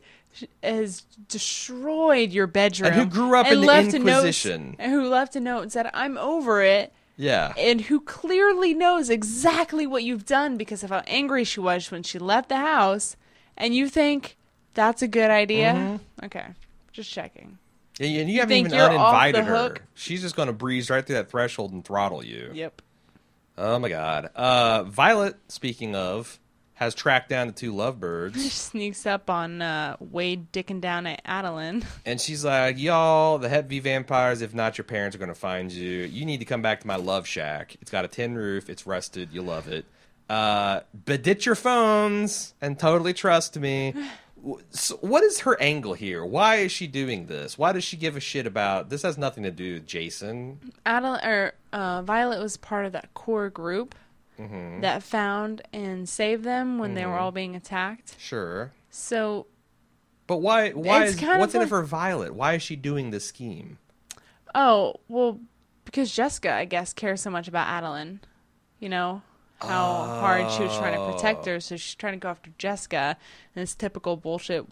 [0.62, 2.92] has destroyed your bedroom.
[2.94, 4.76] And who grew up and in the note- Inquisition.
[4.80, 6.94] and who left a note and said, I'm over it.
[7.18, 11.92] Yeah, And who clearly knows exactly what you've done because of how angry she was
[11.92, 13.18] when she left the house.
[13.58, 14.38] And you think
[14.74, 15.74] that's a good idea?
[15.74, 16.26] Mm-hmm.
[16.28, 16.46] Okay.
[16.94, 17.58] Just checking.
[18.00, 19.76] And you, and you haven't even you're off the uninvited her.
[19.94, 22.52] She's just gonna breeze right through that threshold and throttle you.
[22.54, 22.82] Yep.
[23.58, 24.30] Oh my god.
[24.36, 26.40] Uh, Violet, speaking of,
[26.76, 28.42] has tracked down the two lovebirds.
[28.42, 31.84] She sneaks up on uh, Wade dicking down at Adilyn.
[32.06, 35.36] And she's like, y'all, the Hep V vampires, if not your parents, are going to
[35.36, 36.04] find you.
[36.04, 37.76] You need to come back to my love shack.
[37.82, 38.70] It's got a tin roof.
[38.70, 39.34] It's rusted.
[39.34, 39.84] You love it.
[40.30, 43.94] Uh, but ditch your phones and totally trust me.
[44.72, 46.26] So what is her angle here?
[46.26, 47.58] Why is she doing this?
[47.58, 49.02] Why does she give a shit about this?
[49.04, 50.60] Has nothing to do with Jason.
[50.86, 53.96] Adilyn or uh, Violet was part of that core group
[54.40, 54.80] Mm-hmm.
[54.80, 58.16] that found and saved them when they were all being attacked.
[58.18, 59.48] Sure, So
[60.28, 60.70] but why?
[60.70, 62.34] Why is what's in it for Violet?
[62.34, 63.80] Why is she doing this scheme?
[64.56, 65.42] Oh, well,
[65.84, 68.20] because Jessica, I guess, cares so much about Adilyn.
[68.80, 69.24] You know,
[69.62, 73.18] how hard she was trying to protect her, so she's trying to go after Jessica.
[73.56, 74.66] And this typical bullshit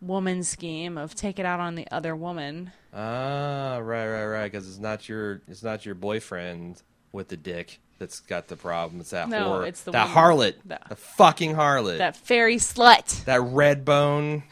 [0.00, 2.72] woman scheme of take it out on the other woman.
[2.92, 4.52] Ah, right, right, right.
[4.52, 6.82] Because it's not your it's not your boyfriend
[7.12, 9.00] with the dick that's got the problem.
[9.00, 10.16] It's that No, whore, it's the that woman.
[10.16, 13.24] harlot, That- the fucking harlot, that, That fairy slut.
[13.24, 14.42] That red bone.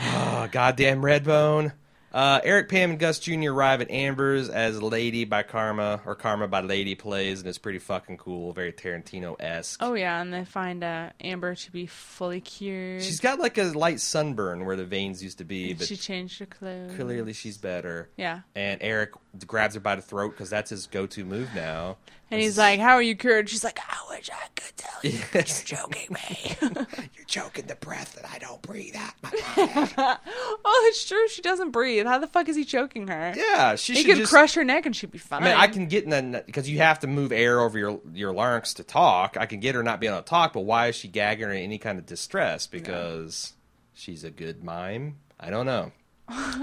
[0.00, 1.72] oh, goddamn red bone.
[2.12, 3.50] Uh, Eric, Pam, and Gus Jr.
[3.50, 7.78] arrive at Amber's as Lady by Karma, or Karma by Lady plays, and it's pretty
[7.78, 9.82] fucking cool, very Tarantino esque.
[9.82, 13.02] Oh yeah, and they find uh, Amber to be fully cured.
[13.02, 16.38] She's got like a light sunburn where the veins used to be, but she changed
[16.40, 16.94] her clothes.
[16.96, 18.10] clearly she's better.
[18.16, 18.40] Yeah.
[18.54, 19.12] And Eric
[19.46, 21.96] grabs her by the throat because that's his go-to move now.
[22.30, 25.18] And he's like, "How are you cured?" She's like, "I wish I could tell you."
[25.34, 25.70] Yes.
[25.70, 26.56] You're joking me.
[27.14, 29.30] You're choking the breath that I don't breathe out my
[30.64, 31.28] oh, it's true.
[31.28, 32.06] She doesn't breathe.
[32.06, 33.34] How the fuck is he choking her?
[33.36, 34.32] Yeah, she He could just.
[34.32, 35.42] crush her neck and she'd be fine.
[35.42, 38.00] I mean, I can get in that because you have to move air over your
[38.14, 39.36] your larynx to talk.
[39.38, 41.52] I can get her not being able to talk, but why is she gagging her
[41.52, 42.66] in any kind of distress?
[42.66, 43.52] Because
[43.92, 45.16] she's a good mime.
[45.38, 45.92] I don't know.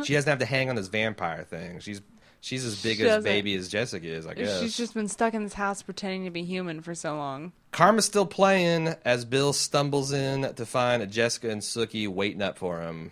[0.03, 1.79] she doesn't have to hang on this vampire thing.
[1.79, 2.01] She's
[2.41, 3.23] she's as big She as doesn't.
[3.23, 4.25] baby as Jessica is.
[4.27, 7.15] I guess She's just been stuck in this house pretending to be human for so
[7.15, 7.51] long.
[7.71, 12.81] Karma's still playing as Bill stumbles in to find Jessica and Sookie waiting up for
[12.81, 13.11] him.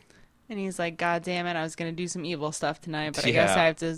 [0.49, 3.13] And he's like, God damn it, I was going to do some evil stuff tonight,
[3.15, 3.97] but I guess I have to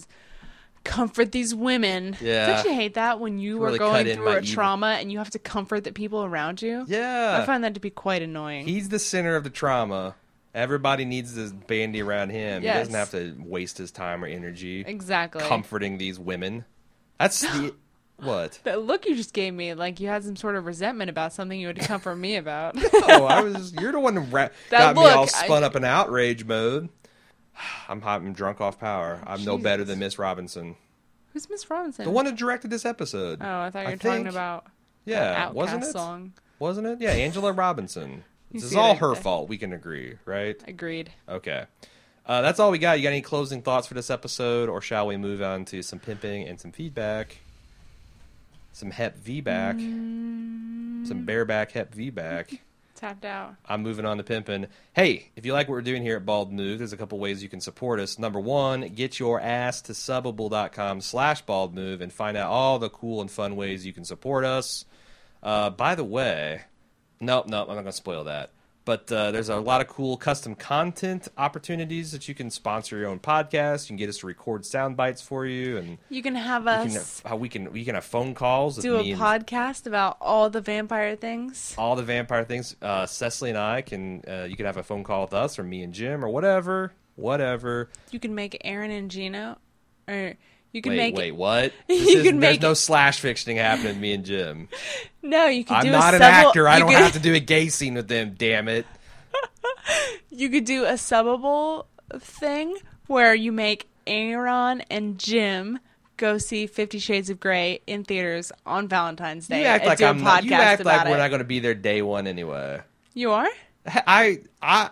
[0.84, 2.18] comfort these women.
[2.22, 2.56] Yeah.
[2.64, 5.20] Don't you hate that when you Really are going through a evil- trauma and you
[5.20, 6.86] have to comfort the people around you?
[6.88, 8.66] Yeah, I find that to be quite annoying.
[8.66, 10.16] He's the center of the trauma.
[10.54, 12.64] Everybody needs to bandy around him.
[12.64, 12.76] Yes.
[12.76, 15.44] He doesn't have to waste his time or energy exactly.
[15.44, 16.66] comforting these women.
[17.20, 17.76] That's the
[18.18, 18.60] what?
[18.64, 21.60] that look you just gave me, like you had some sort of resentment about something
[21.60, 22.76] you had to comfort me about.
[23.12, 23.74] Oh, I was.
[23.74, 26.90] You're the one who ra- got me all look, I- spun up in outrage mode.
[27.88, 28.22] I'm hot.
[28.22, 29.22] I'm drunk off power.
[29.26, 30.76] I'm no better than Miss Robinson,
[31.34, 32.06] Who's Miss Robinson?
[32.06, 33.40] the one who directed this episode.
[33.42, 34.66] Oh, I thought you I were talking think- about
[35.06, 35.92] yeah, wasn't it?
[35.92, 36.34] song.
[36.60, 37.00] Wasn't it?
[37.02, 38.24] Yeah, Angela Robinson.
[38.52, 39.48] This is all her fault.
[39.50, 40.56] We can agree, right?
[40.68, 41.12] Agreed.
[41.28, 41.66] Okay.
[42.26, 42.98] Uh, that's all we got.
[42.98, 46.00] You got any closing thoughts for this episode, or shall we move on to some
[46.00, 47.38] pimping and some feedback?
[48.72, 51.08] Some Hep V back, Mm.
[51.08, 52.62] some bareback Hep V back.
[52.96, 53.56] Tapped out.
[53.66, 54.68] I'm moving on to pimping.
[54.94, 57.42] Hey, if you like what we're doing here at Bald Move, there's a couple ways
[57.42, 58.20] you can support us.
[58.20, 62.90] Number one, get your ass to subbable.com slash bald move and find out all the
[62.90, 64.84] cool and fun ways you can support us.
[65.42, 66.62] Uh, by the way,
[67.20, 68.52] nope, nope, I'm not going to spoil that.
[68.86, 73.10] But uh, there's a lot of cool custom content opportunities that you can sponsor your
[73.10, 73.84] own podcast.
[73.84, 76.86] You can get us to record sound bites for you, and You can have us
[76.88, 78.78] can have, how we can we can have phone calls.
[78.78, 81.76] do a podcast about all the vampire things.
[81.78, 82.76] all the vampire things.
[82.82, 84.24] Uh, Cecily and I can.
[84.28, 86.94] Uh, you can have a phone call with us, or me and Jim, or whatever,
[87.16, 87.90] whatever.
[88.10, 89.60] You can make Aaron and Gino,
[90.08, 90.34] or
[90.72, 91.74] you can wait, make wait, what?
[91.90, 94.00] You This is- can there's make- no slash fictioning happening.
[94.00, 94.68] Me and Jim.
[95.24, 95.48] no.
[95.48, 96.68] You can I'm do not a an actor.
[96.68, 98.36] I don't could- have to do a gay scene with them.
[98.38, 98.86] Damn it.
[100.30, 101.86] You could do a subbable
[102.20, 105.80] thing where you make Aaron and Jim
[106.18, 109.62] go see Fifty Shades of Grey in theaters on Valentine's Day.
[109.62, 110.24] You act like I'm.
[110.24, 111.18] Not, you act like we're it.
[111.18, 112.82] not going to be there day one anyway.
[113.14, 113.48] You are.
[113.86, 114.92] I I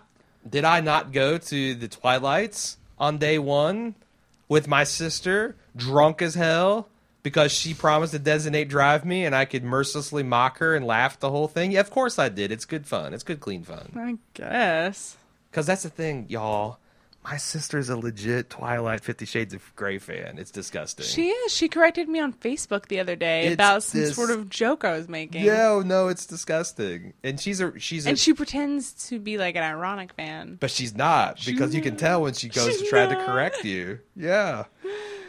[0.49, 3.95] did I not go to the Twilights on day one
[4.49, 6.89] with my sister, drunk as hell,
[7.23, 11.19] because she promised to designate drive me, and I could mercilessly mock her and laugh
[11.19, 11.71] the whole thing.
[11.71, 12.51] Yeah, of course I did.
[12.51, 13.13] It's good fun.
[13.13, 13.91] It's good clean fun.
[13.95, 15.17] I guess.
[15.51, 16.77] Because that's the thing, y'all.
[17.23, 20.37] My sister's a legit Twilight Fifty Shades of Grey fan.
[20.37, 21.05] It's disgusting.
[21.05, 21.51] She is.
[21.53, 24.85] She corrected me on Facebook the other day It's about some this- sort of joke
[24.85, 25.45] I was making.
[25.45, 27.11] no, oh, no, it's disgusting.
[27.25, 30.55] And she's a she's a And she pretends to be like an ironic fan.
[30.61, 33.25] But she's not because you can tell when she goes to try to not.
[33.25, 33.99] correct you.
[34.15, 34.63] Yeah.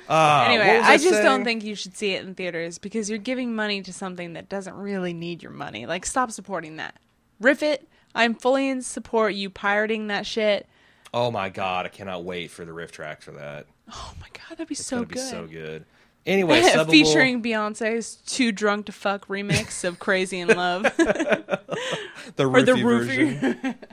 [0.09, 3.18] Uh, anyway, was I just don't think you should see it in theaters because you're
[3.18, 5.86] giving money to something that doesn't really need your money.
[5.86, 6.96] Like, stop supporting that.
[7.40, 7.86] Riff it.
[8.14, 10.66] I'm fully in support you pirating that shit.
[11.12, 13.66] Oh my god, I cannot wait for the riff track for that.
[13.92, 15.09] Oh my god, that'd be It's so good.
[15.09, 15.84] be so good.
[16.26, 21.61] Anyway, subbable, Featuring Beyonce's "Too Drunk to Fuck" remix of "Crazy in Love" the
[22.38, 23.74] or the roofie version.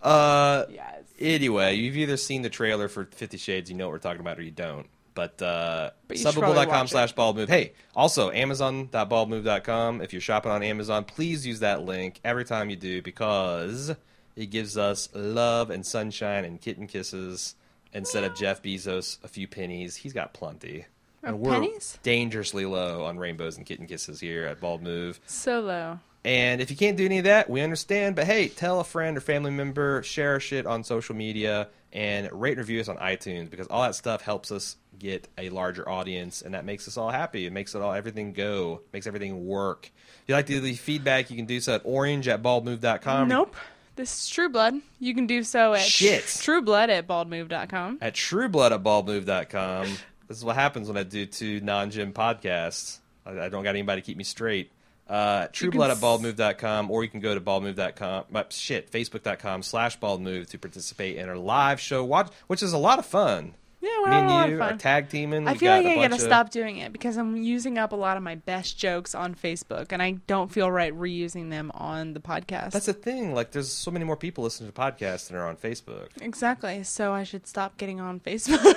[0.00, 1.02] Uh, yes.
[1.18, 4.38] anyway, you've either seen the trailer for Fifty Shades, you know what we're talking about,
[4.38, 4.86] or you don't.
[5.18, 7.48] But, uh, But you should probably subbable.com slash bald move.
[7.48, 10.00] Hey, also amazon.baldmove.com.
[10.00, 13.96] If you're shopping on Amazon, please use that link every time you do because
[14.36, 17.56] it gives us love and sunshine and kitten kisses
[17.92, 19.96] instead of Jeff Bezos a few pennies.
[19.96, 20.86] He's got plenty.
[21.24, 21.98] And we're pennies?
[22.04, 25.18] dangerously low on rainbows and kitten kisses here at Bald Move.
[25.26, 25.98] So low.
[26.24, 28.14] And if you can't do any of that, we understand.
[28.14, 32.28] But hey, tell a friend or family member, share our shit on social media, and
[32.32, 35.88] rate and review us on iTunes because all that stuff helps us get a larger
[35.88, 37.46] audience, and that makes us all happy.
[37.46, 39.90] It makes it all everything go, makes everything work.
[40.22, 43.28] If you'd like to leave feedback, you can do so at orange at baldmove.com.
[43.28, 43.54] Nope.
[43.96, 44.74] This is True Blood.
[45.00, 46.24] You can do so at Shit.
[46.40, 47.98] True Blood at baldmove.com.
[48.00, 49.86] At trueblood at baldmove.com.
[50.28, 52.98] this is what happens when I do two non Jim podcasts.
[53.26, 54.70] I, I don't got anybody to keep me straight.
[55.08, 59.62] Uh, You can trueblood at baldmove.com, or you can go to baldmove.com, but shit, facebook.com
[59.62, 63.54] slash baldmove to participate in our live show, watch, which is a lot of fun.
[63.80, 64.78] Yeah, we're Me having a lot and of you are fun.
[64.78, 65.46] tag teaming.
[65.46, 68.16] I feel like I gotta of- stop doing it because I'm using up a lot
[68.16, 72.18] of my best jokes on Facebook, and I don't feel right reusing them on the
[72.18, 72.72] podcast.
[72.72, 73.34] That's the thing.
[73.34, 76.08] Like, there's so many more people listening to podcasts than are on Facebook.
[76.20, 76.82] exactly.
[76.82, 78.74] So I should stop getting on Facebook.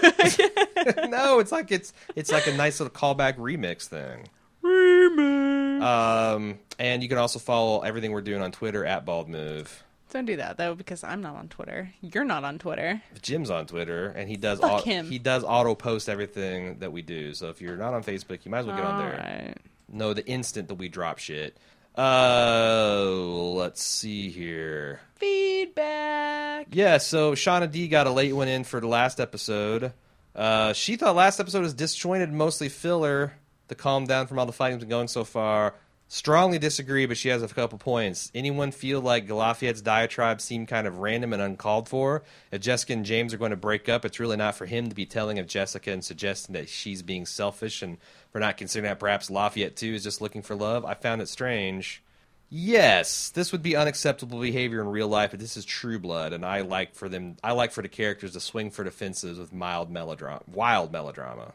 [1.10, 4.28] no, it's like it's it's like a nice little callback remix thing.
[4.64, 5.82] Remix.
[5.82, 9.84] Um, and you can also follow everything we're doing on Twitter at Bald Move.
[10.12, 11.89] Don't do that though, because I'm not on Twitter.
[12.01, 13.01] You're not on Twitter.
[13.22, 15.05] Jim's on Twitter, and he does Fuck au- him.
[15.09, 17.34] he does auto post everything that we do.
[17.34, 19.14] So if you're not on Facebook, you might as well get on there.
[19.14, 19.57] Alright.
[19.89, 21.57] No, the instant that we drop shit.
[21.97, 24.99] Uh, let's see here.
[25.16, 26.68] Feedback.
[26.72, 29.93] Yeah, so Shauna D got a late one in for the last episode.
[30.36, 33.34] Uh, she thought last episode was disjointed, mostly filler
[33.72, 35.74] to calm down from all the fighting that's been going so far.
[36.10, 38.34] Strongly disagree, but she has a couple points.
[38.36, 42.24] Anyone feel like Lafayette's diatribe seemed kind of random and uncalled for?
[42.52, 44.96] If Jessica and James are going to break up, it's really not for him to
[44.96, 47.98] be telling of Jessica and suggesting that she's being selfish and
[48.30, 50.84] for not considering that perhaps Lafayette too is just looking for love.
[50.84, 52.04] I found it strange.
[52.50, 56.46] Yes, this would be unacceptable behavior in real life, but this is True Blood, and
[56.46, 57.38] I like for them.
[57.42, 61.54] I like for the characters to swing for defenses with mild melodrama, wild melodrama.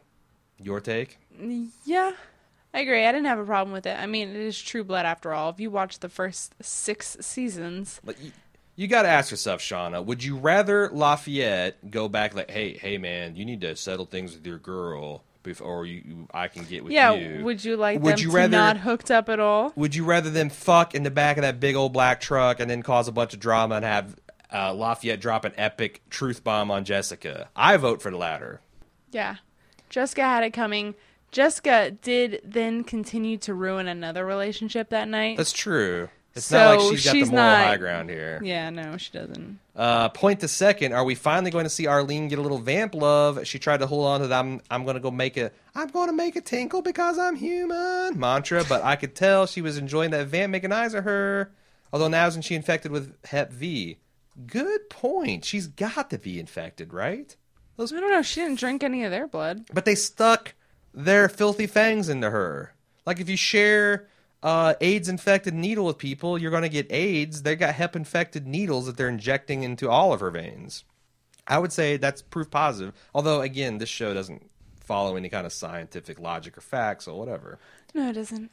[0.61, 1.17] Your take?
[1.85, 2.11] Yeah,
[2.73, 3.05] I agree.
[3.05, 3.97] I didn't have a problem with it.
[3.97, 5.49] I mean, it is True Blood after all.
[5.51, 8.31] If you watch the first six seasons, Like, you,
[8.75, 10.03] you got to ask yourself, Shauna.
[10.03, 14.33] Would you rather Lafayette go back like, "Hey, hey, man, you need to settle things
[14.33, 16.97] with your girl before you, you I can get with you.
[16.99, 17.43] yeah, you"?
[17.45, 19.71] would you like Would them you rather- not hooked up at all?
[19.75, 22.69] Would you rather them fuck in the back of that big old black truck and
[22.69, 24.15] then cause a bunch of drama and have
[24.53, 27.49] uh, Lafayette drop an epic truth bomb on Jessica?
[27.55, 28.59] I vote for the latter.
[29.11, 29.37] Yeah.
[29.89, 30.95] Jessica had it coming.
[31.31, 35.37] Jessica did then continue to ruin another relationship that night.
[35.37, 36.09] That's true.
[36.35, 38.39] It's not So like she's got she's the moral not- high ground here.
[38.43, 39.59] yeah, no, she doesn't.
[39.75, 40.93] Uh, point to second.
[40.93, 43.45] Are we finally going to see Arlene get a little vamp love?
[43.47, 44.39] She tried to hold on to that.
[44.39, 47.35] I'm I'm going to go make a I'm going to make a tinkle because I'm
[47.35, 51.51] human mantra, but I could tell she was enjoying that vamp making eyes at her.
[51.91, 53.97] Although now isn't she infected with Hep V?
[54.45, 55.43] Good point.
[55.43, 57.35] She's got to be infected, right?
[57.79, 58.21] I don't know.
[58.21, 59.65] She didn't drink any of their blood.
[59.73, 60.55] But they stuck
[60.93, 62.73] their filthy fangs into her.
[63.05, 64.07] Like if you share
[64.41, 67.43] uh, AIDS infected needle with people, you're going to get AIDS.
[67.43, 70.83] They got hep infected needles that they're injecting into all of her veins.
[71.47, 72.93] I would say that's proof positive.
[73.13, 74.49] Although again, this show doesn't
[74.79, 77.59] follow any kind of scientific logic or facts or whatever.
[77.93, 78.51] No, it doesn't.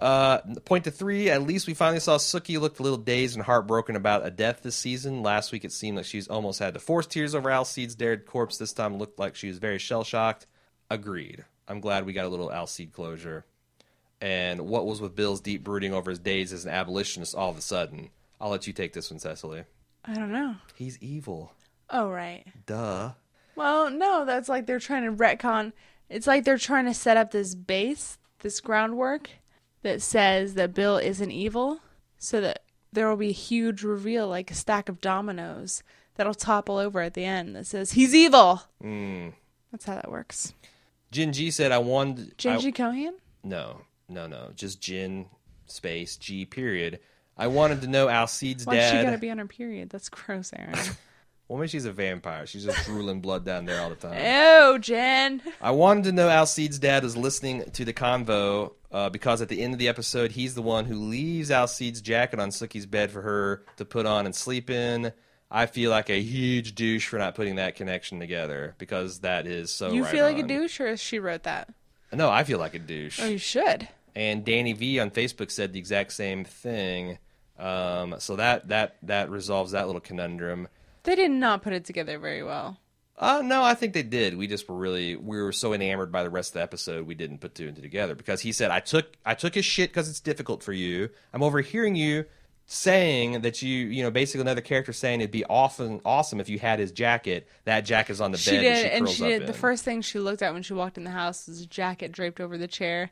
[0.00, 1.28] Uh, point to three.
[1.28, 4.60] At least we finally saw Sookie look a little dazed and heartbroken about a death
[4.62, 5.22] this season.
[5.22, 8.56] Last week it seemed like she's almost had to force tears over Alcide's dead corpse.
[8.56, 10.46] This time looked like she was very shell shocked.
[10.90, 11.44] Agreed.
[11.68, 13.44] I'm glad we got a little Alcide closure.
[14.22, 17.58] And what was with Bill's deep brooding over his days as an abolitionist all of
[17.58, 18.10] a sudden?
[18.40, 19.64] I'll let you take this one, Cecily.
[20.04, 20.56] I don't know.
[20.74, 21.52] He's evil.
[21.90, 22.44] Oh, right.
[22.66, 23.12] Duh.
[23.54, 25.72] Well, no, that's like they're trying to retcon.
[26.08, 29.28] It's like they're trying to set up this base, this groundwork
[29.82, 31.80] that says that Bill isn't evil,
[32.18, 32.62] so that
[32.92, 35.82] there will be a huge reveal, like a stack of dominoes
[36.16, 38.62] that'll topple over at the end that says he's evil.
[38.82, 39.32] Mm.
[39.72, 40.52] That's how that works.
[41.10, 42.28] Jin G said, I wanted.
[42.28, 43.14] I- Genji Cohen?
[43.42, 44.50] No, no, no.
[44.54, 45.26] Just Jin
[45.66, 47.00] space G period.
[47.36, 48.90] I wanted to know Alcide's Why dad.
[48.98, 49.88] she gotta be on her period?
[49.90, 50.74] That's gross, Aaron.
[51.50, 52.46] Well, maybe she's a vampire.
[52.46, 54.16] She's just drooling blood down there all the time.
[54.24, 55.42] oh, Jen.
[55.60, 59.60] I wanted to know Alcide's dad is listening to the convo uh, because at the
[59.60, 63.22] end of the episode, he's the one who leaves Alcide's jacket on Sookie's bed for
[63.22, 65.12] her to put on and sleep in.
[65.50, 69.72] I feel like a huge douche for not putting that connection together because that is
[69.72, 69.90] so.
[69.90, 71.68] you right feel like a douche, or she wrote that?
[72.12, 73.18] No, I feel like a douche.
[73.20, 73.88] Oh, you should.
[74.14, 77.18] and Danny V on Facebook said the exact same thing.
[77.58, 80.68] Um, so that that that resolves that little conundrum.
[81.04, 82.78] They did not put it together very well.
[83.18, 84.36] Uh, no, I think they did.
[84.38, 87.14] We just were really we were so enamored by the rest of the episode we
[87.14, 89.90] didn't put two and two together because he said I took I took his shit
[89.90, 91.10] because it's difficult for you.
[91.34, 92.24] I'm overhearing you
[92.66, 96.58] saying that you you know basically another character saying it'd be awesome awesome if you
[96.58, 97.46] had his jacket.
[97.64, 98.60] That jacket's on the She bed.
[98.62, 99.40] did, she and she did.
[99.42, 99.46] in.
[99.46, 102.12] The first thing she looked at when she walked in the house was a jacket
[102.12, 103.10] draped over the chair.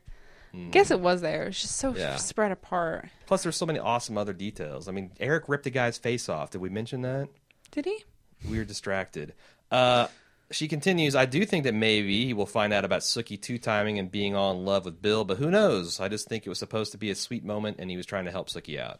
[0.53, 0.71] Hmm.
[0.71, 1.43] Guess it was there.
[1.43, 2.15] It was just so Yeah.
[2.15, 3.09] spread apart.
[3.27, 4.87] Plus, there's so many awesome other details.
[4.87, 6.49] I mean, Eric ripped a guy's face off.
[6.49, 7.29] Did we mention that?
[7.71, 8.03] Did he?
[8.49, 9.33] We were distracted.
[9.71, 10.07] Uh,
[10.51, 13.99] she continues, I do think that maybe he will find out about Sookie two timing
[13.99, 15.99] and being all in love with Bill, but who knows?
[15.99, 18.25] I just think it was supposed to be a sweet moment and he was trying
[18.25, 18.99] to help Sookie out.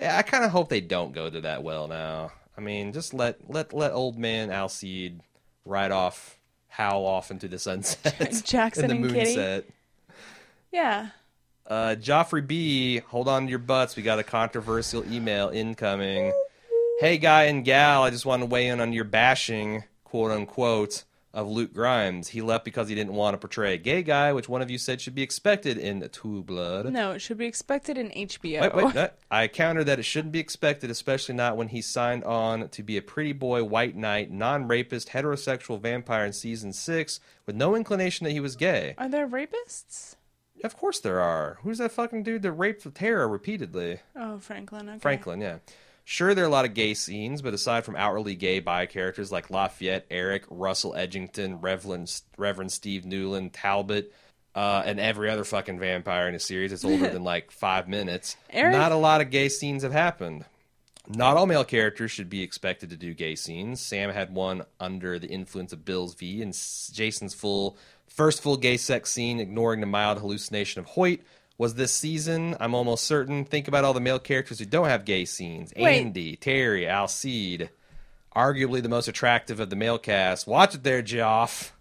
[0.00, 2.32] I I kind of hope they don't go to that well now.
[2.56, 5.20] I mean, just let let let old man Alcide
[5.64, 8.42] ride off, howl off into the sunset.
[8.44, 9.34] Jackson and the moon Kitty?
[9.34, 9.64] set.
[10.72, 11.08] Yeah.
[11.66, 13.94] Uh, Joffrey B, hold on to your butts.
[13.96, 16.32] We got a controversial email incoming.
[17.00, 21.04] Hey, guy and gal, I just want to weigh in on your bashing, quote unquote,
[21.32, 22.28] of Luke Grimes.
[22.28, 24.76] He left because he didn't want to portray a gay guy, which one of you
[24.76, 26.92] said should be expected in True Blood.
[26.92, 28.60] No, it should be expected in HBO.
[28.60, 29.08] Wait, wait, no.
[29.30, 32.98] I countered that it shouldn't be expected, especially not when he signed on to be
[32.98, 38.24] a pretty boy, white knight, non rapist, heterosexual vampire in season six with no inclination
[38.24, 38.94] that he was gay.
[38.98, 40.16] Are there rapists?
[40.62, 41.60] Of course there are.
[41.62, 44.00] Who's that fucking dude that raped Tara repeatedly?
[44.14, 44.86] Oh, Franklin.
[44.90, 44.98] Okay.
[44.98, 45.56] Franklin, yeah.
[46.10, 49.30] Sure, there are a lot of gay scenes, but aside from outwardly gay bi characters
[49.30, 54.12] like Lafayette, Eric, Russell Edgington, Reverend, Reverend Steve Newlin, Talbot,
[54.56, 58.36] uh, and every other fucking vampire in a series that's older than like five minutes,
[58.50, 60.44] Eric- not a lot of gay scenes have happened.
[61.06, 63.80] Not all male characters should be expected to do gay scenes.
[63.80, 66.52] Sam had one under the influence of Bill's V, and
[66.92, 67.76] Jason's full
[68.08, 71.20] first full gay sex scene, ignoring the mild hallucination of Hoyt,
[71.60, 72.56] was this season.
[72.58, 73.44] I'm almost certain.
[73.44, 76.00] Think about all the male characters who don't have gay scenes: Wait.
[76.00, 77.68] Andy, Terry, Alcide,
[78.34, 80.46] arguably the most attractive of the male cast.
[80.46, 81.72] Watch it there, Joff.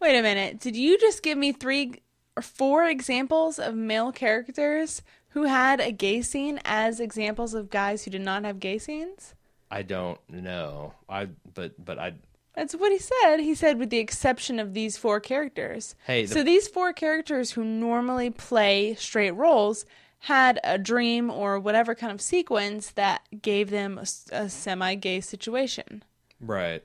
[0.00, 0.58] Wait a minute.
[0.58, 1.96] Did you just give me three
[2.38, 8.04] or four examples of male characters who had a gay scene as examples of guys
[8.04, 9.34] who did not have gay scenes?
[9.70, 10.94] I don't know.
[11.06, 12.14] I but but I
[12.54, 13.38] That's what he said.
[13.40, 15.94] He said, with the exception of these four characters.
[16.06, 19.86] Hey, the- so these four characters who normally play straight roles
[20.26, 23.98] had a dream or whatever kind of sequence that gave them
[24.30, 26.04] a semi-gay situation.
[26.40, 26.82] right.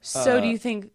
[0.00, 0.92] So Uh, do you think?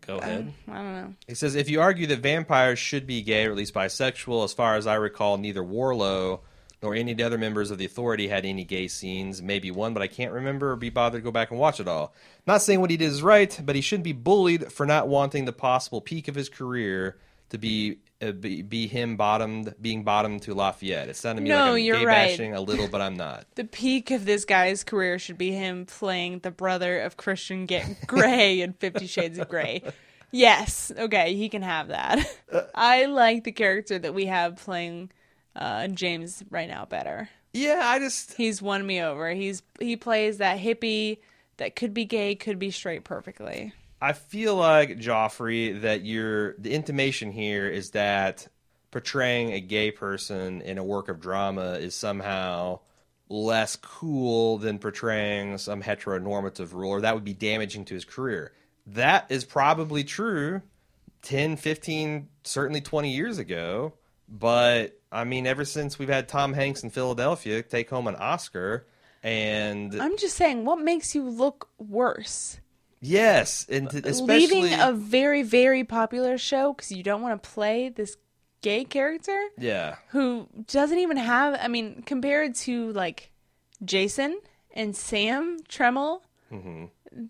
[0.00, 0.52] Go ahead.
[0.66, 1.14] I don't know.
[1.28, 4.52] He says if you argue that vampires should be gay or at least bisexual, as
[4.52, 6.40] far as I recall, neither Warlow
[6.82, 9.42] nor any of the other members of the Authority had any gay scenes.
[9.42, 11.88] Maybe one, but I can't remember or be bothered to go back and watch it
[11.88, 12.14] all.
[12.46, 15.44] Not saying what he did is right, but he shouldn't be bullied for not wanting
[15.44, 17.16] the possible peak of his career
[17.50, 21.08] to be uh, be, be him bottomed, being bottomed to Lafayette.
[21.08, 22.28] It sounded to me No, like I'm you're gay right.
[22.30, 23.46] bashing a little, but I'm not.
[23.54, 27.66] The peak of this guy's career should be him playing the brother of Christian
[28.06, 29.82] Grey in Fifty Shades of Grey.
[30.30, 32.24] Yes, okay, he can have that.
[32.74, 35.10] I like the character that we have playing
[35.60, 37.28] uh, James right now better.
[37.52, 39.30] Yeah, I just He's won me over.
[39.30, 41.18] He's he plays that hippie
[41.58, 43.72] that could be gay, could be straight perfectly.
[44.00, 48.48] I feel like Joffrey that you're the intimation here is that
[48.90, 52.80] portraying a gay person in a work of drama is somehow
[53.28, 57.00] less cool than portraying some heteronormative ruler.
[57.00, 58.52] that would be damaging to his career.
[58.86, 60.62] That is probably true
[61.22, 63.92] 10, 15, certainly 20 years ago,
[64.28, 68.86] but I mean ever since we've had Tom Hanks in Philadelphia take home an Oscar
[69.22, 72.58] and I'm just saying, what makes you look worse?
[73.02, 77.48] yes, and t- especially Leaving a very very popular show because you don't want to
[77.50, 78.16] play this
[78.62, 79.38] gay character?
[79.58, 79.96] yeah.
[80.08, 83.30] who doesn't even have I mean, compared to like
[83.84, 84.38] Jason
[84.72, 86.20] and Sam Trammell,
[86.52, 86.86] Mm-hmm.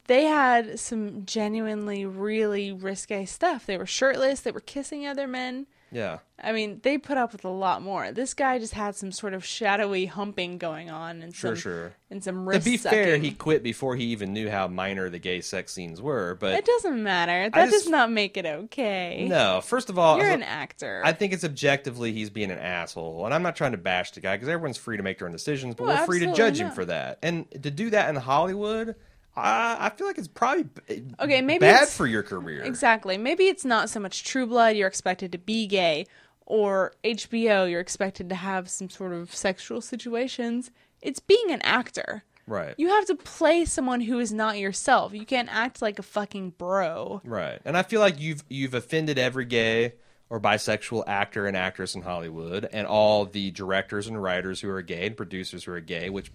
[0.06, 3.66] they had some genuinely really risque stuff.
[3.66, 5.66] They were shirtless, they were kissing other men.
[5.93, 6.18] Yeah.
[6.43, 8.12] I mean, they put up with a lot more.
[8.12, 11.93] This guy just had some sort of shadowy humping going on and Sure, some sure.
[12.11, 15.18] and some To wrist be fair, he quit before he even knew how minor the
[15.18, 16.36] gay sex scenes were.
[16.41, 17.51] But It doesn't matter.
[17.51, 19.26] That just- does not make it okay.
[19.28, 21.03] no, first of all, You're an actor.
[21.05, 24.20] I think it's objectively he's being an asshole, and I'm not trying to bash the
[24.20, 26.59] guy because everyone's free to make their own decisions, but Well, we're free to judge
[26.59, 27.18] him for that.
[27.22, 28.95] And to do that in Hollywood,
[29.36, 32.62] I, I feel like it's probably b- Okay, maybe bad for your career.
[32.62, 33.16] Exactly.
[33.16, 36.06] Maybe it's not so much True Blood, you're expected to be gay,
[36.46, 40.70] or HBO, you're expected to have some sort of sexual situations.
[41.00, 42.24] It's being an actor.
[42.46, 42.74] Right.
[42.76, 45.14] You have to play someone who is not yourself.
[45.14, 47.20] You can't act like a fucking bro.
[47.24, 47.60] Right.
[47.64, 49.92] And I feel like you've you've offended every gay
[50.28, 54.82] or bisexual actor and actress in Hollywood and all the directors and writers who are
[54.82, 56.32] gay and producers who are gay, which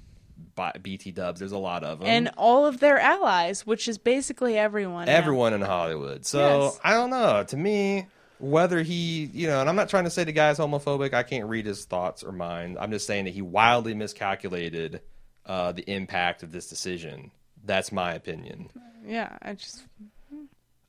[0.82, 2.08] BT dubs there's a lot of them.
[2.08, 5.06] And all of their allies, which is basically everyone.
[5.06, 5.14] now.
[5.14, 6.26] everyone in Hollywood.
[6.26, 6.80] So Yes.
[6.84, 7.44] I don't know.
[7.44, 8.08] To me,
[8.40, 11.14] whether he, you know, and I'm not trying to say the guy's homophobic.
[11.14, 12.78] I can't read his thoughts or mind.
[12.80, 15.02] I'm just saying that he wildly miscalculated
[15.46, 17.32] uh, the impact of this decision.
[17.64, 18.70] That's my opinion.
[19.06, 19.84] Yeah, I just.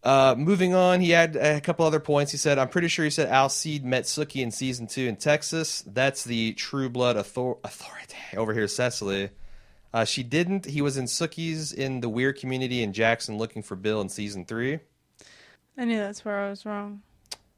[0.07, 2.31] Uh, moving on, he had a couple other points.
[2.31, 5.83] He said, "I'm pretty sure he said Alcide met Sookie in season two in Texas.
[5.85, 9.31] That's the True Blood author- authority over here, Cecily."
[9.93, 10.67] Uh, she didn't.
[10.67, 14.45] He was in Sookie's in the Weird Community in Jackson looking for Bill in season
[14.45, 14.79] three.
[15.77, 17.03] I knew that's where I was wrong.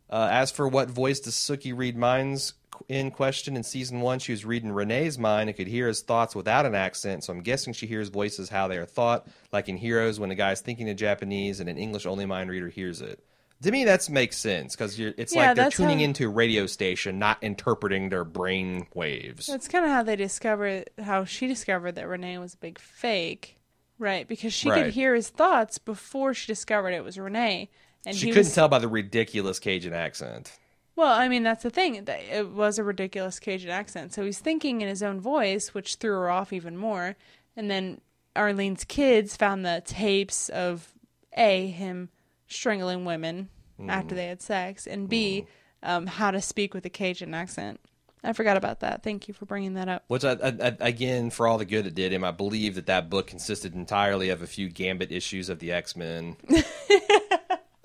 [0.09, 2.55] Uh, as for what voice does Sookie read minds
[2.89, 6.35] in question in season one, she was reading Renee's mind and could hear his thoughts
[6.35, 7.25] without an accent.
[7.25, 10.35] So I'm guessing she hears voices how they are thought, like in Heroes when a
[10.35, 13.23] guy's thinking in Japanese and an English only mind reader hears it.
[13.63, 16.67] To me, that makes sense because it's Yeah, like they're tuning how- into a radio
[16.67, 19.47] station, not interpreting their brain waves.
[19.47, 23.57] That's kind of how they discovered, how she discovered that Renee was a big fake.
[24.01, 24.85] Right, because she Right.
[24.85, 27.69] could hear his thoughts before she discovered it was Renee.
[28.07, 30.53] And She couldn't was, tell by the ridiculous Cajun accent.
[30.99, 31.95] Well, I mean, that's the thing.
[31.95, 34.13] It was a ridiculous Cajun accent.
[34.13, 37.15] So he's thinking in his own voice, which threw her off even more.
[37.55, 38.01] And then
[38.35, 40.93] Arlene's kids found the tapes of
[41.37, 42.09] A, him
[42.49, 43.49] strangling women
[43.89, 45.47] after they had sex, and B,
[45.85, 47.79] um, how to speak with a Cajun accent.
[48.25, 49.05] I forgot about that.
[49.05, 50.03] Thank you for bringing that up.
[50.09, 52.87] Which, I, I, I- again, for all the good it did him, I believe that
[52.87, 56.37] that book consisted entirely of a few Gambit issues of the X Men.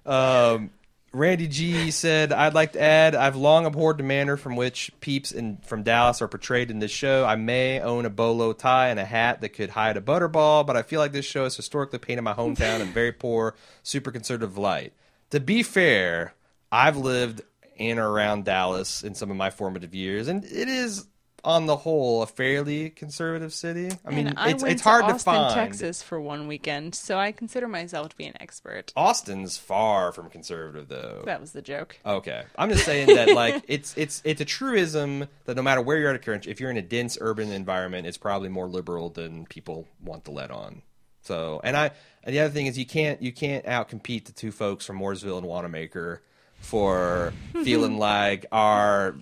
[0.05, 0.69] um,
[1.14, 5.32] Randy G said, "I'd like to add, I've long abhorred the manner from which peeps
[5.32, 7.24] in from Dallas are portrayed in this show.
[7.24, 10.76] I may own a bolo tie and a hat that could hide a butterball, but
[10.76, 14.57] I feel like this show has historically painted my hometown in very poor, super conservative
[14.57, 14.93] light.
[15.30, 16.34] To be fair,
[16.72, 17.43] I've lived
[17.76, 21.05] in or around Dallas in some of my formative years, and it is."
[21.43, 23.91] On the whole, a fairly conservative city.
[24.05, 25.53] I mean, I it's, it's hard to to, Austin, find.
[25.53, 28.93] Texas for one weekend, so I consider myself to be an expert.
[28.95, 31.23] Austin's far from conservative, though.
[31.25, 31.99] That was the joke.
[32.05, 35.97] Okay, I'm just saying that like it's it's it's a truism that no matter where
[35.97, 39.09] you're at a country, if you're in a dense urban environment, it's probably more liberal
[39.09, 40.81] than people want to let on.
[41.23, 41.91] So, and I
[42.23, 45.37] and the other thing is you can't you can't outcompete the two folks from Mooresville
[45.37, 46.21] and Wanamaker
[46.59, 47.33] for
[47.63, 49.15] feeling like our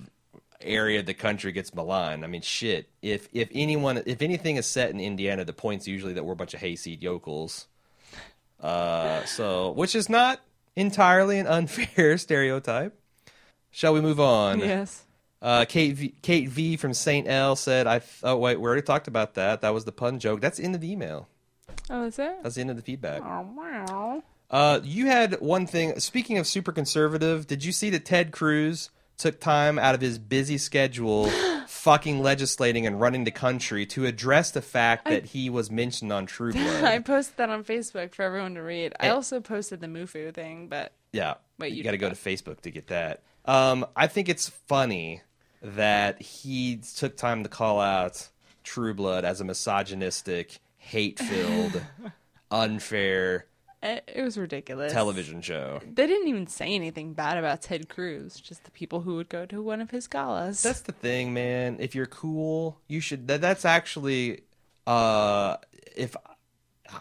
[0.65, 2.23] area of the country gets maligned.
[2.23, 2.89] I mean, shit.
[3.01, 6.37] If if anyone if anything is set in Indiana, the point's usually that we're a
[6.37, 7.67] bunch of hayseed yokels.
[8.59, 10.39] Uh, so which is not
[10.75, 12.97] entirely an unfair stereotype.
[13.71, 14.59] Shall we move on?
[14.59, 15.03] Yes.
[15.41, 19.07] Uh, Kate v, Kate V from Saint L said, "I oh wait, we already talked
[19.07, 19.61] about that.
[19.61, 20.41] That was the pun joke.
[20.41, 21.27] That's the end of the email.
[21.89, 22.43] Oh, is it?
[22.43, 23.21] That's the end of the feedback.
[23.23, 24.23] Oh, wow.
[24.49, 25.99] Uh, you had one thing.
[25.99, 28.89] Speaking of super conservative, did you see that Ted Cruz
[29.21, 31.29] took time out of his busy schedule,
[31.67, 36.25] fucking legislating and running the country to address the fact that he was mentioned on
[36.25, 36.83] True Blood?
[36.83, 38.93] I posted that on Facebook for everyone to read.
[38.99, 41.35] I also posted the Mufu thing, but Yeah.
[41.59, 43.21] Wait, you, you got to go to Facebook to get that.
[43.45, 45.21] Um, I think it's funny
[45.61, 48.27] that he took time to call out
[48.63, 51.81] True Blood as a misogynistic, hate-filled,
[52.51, 53.45] unfair
[53.83, 54.93] it, it was ridiculous.
[54.93, 55.81] television show.
[55.83, 59.45] They didn't even say anything bad about Ted Cruz, just the people who would go
[59.45, 60.61] to one of his galas.
[60.61, 61.77] That's the thing, man.
[61.79, 63.27] If you're cool, you should.
[63.27, 64.41] That, that's actually,
[64.85, 65.57] uh,
[65.95, 66.15] if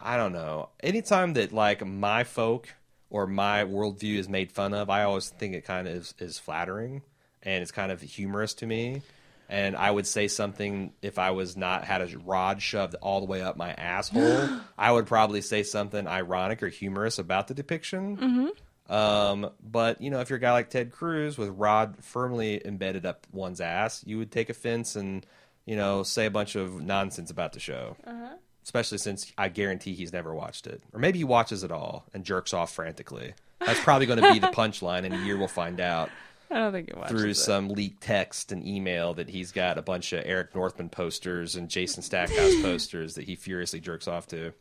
[0.03, 2.69] I don't know, anytime that like my folk
[3.11, 6.39] or my worldview is made fun of, I always think it kind of is, is
[6.39, 7.03] flattering
[7.43, 9.03] and it's kind of humorous to me.
[9.51, 13.27] And I would say something if I was not had a rod shoved all the
[13.27, 14.49] way up my asshole.
[14.79, 18.17] I would probably say something ironic or humorous about the depiction.
[18.17, 18.95] Mm-hmm.
[18.95, 23.05] Um, but you know, if you're a guy like Ted Cruz with rod firmly embedded
[23.05, 25.27] up one's ass, you would take offense and
[25.67, 27.97] you know say a bunch of nonsense about the show.
[28.07, 28.37] Uh-huh.
[28.63, 32.25] Especially since I guarantee he's never watched it, or maybe he watches it all and
[32.25, 33.35] jerks off frantically.
[33.59, 35.05] That's probably going to be the punchline.
[35.05, 36.11] In a year, we'll find out
[36.51, 37.35] I don't think it watches through it.
[37.37, 41.69] some leaked text and email that he's got a bunch of Eric Northman posters and
[41.69, 44.53] Jason Stackhouse posters that he furiously jerks off to.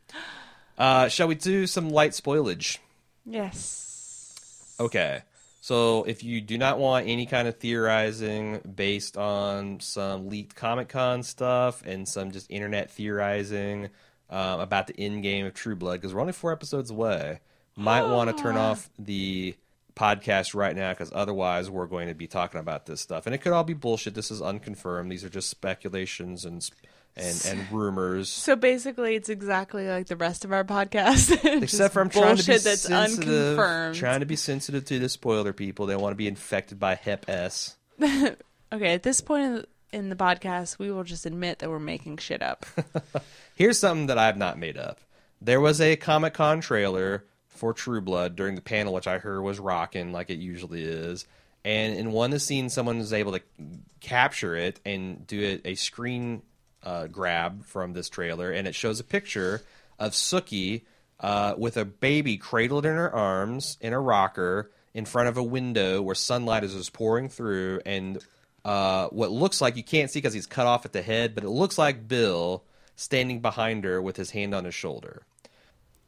[0.78, 2.78] Uh, shall we do some light spoilage?
[3.26, 4.76] Yes.
[4.80, 5.24] Okay.
[5.62, 10.90] So if you do not want any kind of theorizing based on some leaked Comic
[10.90, 13.90] Con stuff and some just internet theorizing
[14.30, 17.40] um, about the end game of True Blood, because we're only four episodes away,
[17.76, 19.56] might want to turn off the
[19.96, 23.40] podcast right now because otherwise we're going to be talking about this stuff and it
[23.40, 24.14] could all be bullshit.
[24.16, 25.12] This is unconfirmed.
[25.12, 26.68] These are just speculations and
[27.18, 28.30] and and rumors.
[28.30, 32.44] So basically, it's exactly like the rest of our podcast, Except for I'm trying to
[32.44, 33.28] be bullshit that's sensitive.
[33.60, 33.96] unconfirmed.
[33.96, 35.86] Trying to be sensitive to the spoiler people.
[35.86, 37.76] They want to be infected by Hep S.
[38.72, 41.80] Okay, at this point in the, in the podcast, we will just admit that we're
[41.80, 42.68] making shit up.
[43.56, 45.00] Here's something that I have not made up.
[45.42, 47.26] There was a Comic Con trailer
[47.60, 51.28] for True Blood during the panel, which I heard was rocking like it usually is.
[51.66, 53.41] And in one of the scenes, someone was able to
[53.99, 56.41] capture it and do a, a screen
[56.84, 59.62] uh, grab from this trailer, and it shows a picture
[59.99, 60.84] of Sookie
[61.20, 65.43] uh, with a baby cradled in her arms in a rocker in front of a
[65.43, 68.24] window where sunlight is just pouring through, and
[68.64, 71.43] uh, what looks like you can't see because he's cut off at the head, but
[71.43, 72.64] it looks like Bill
[72.95, 75.24] standing behind her with his hand on his shoulder.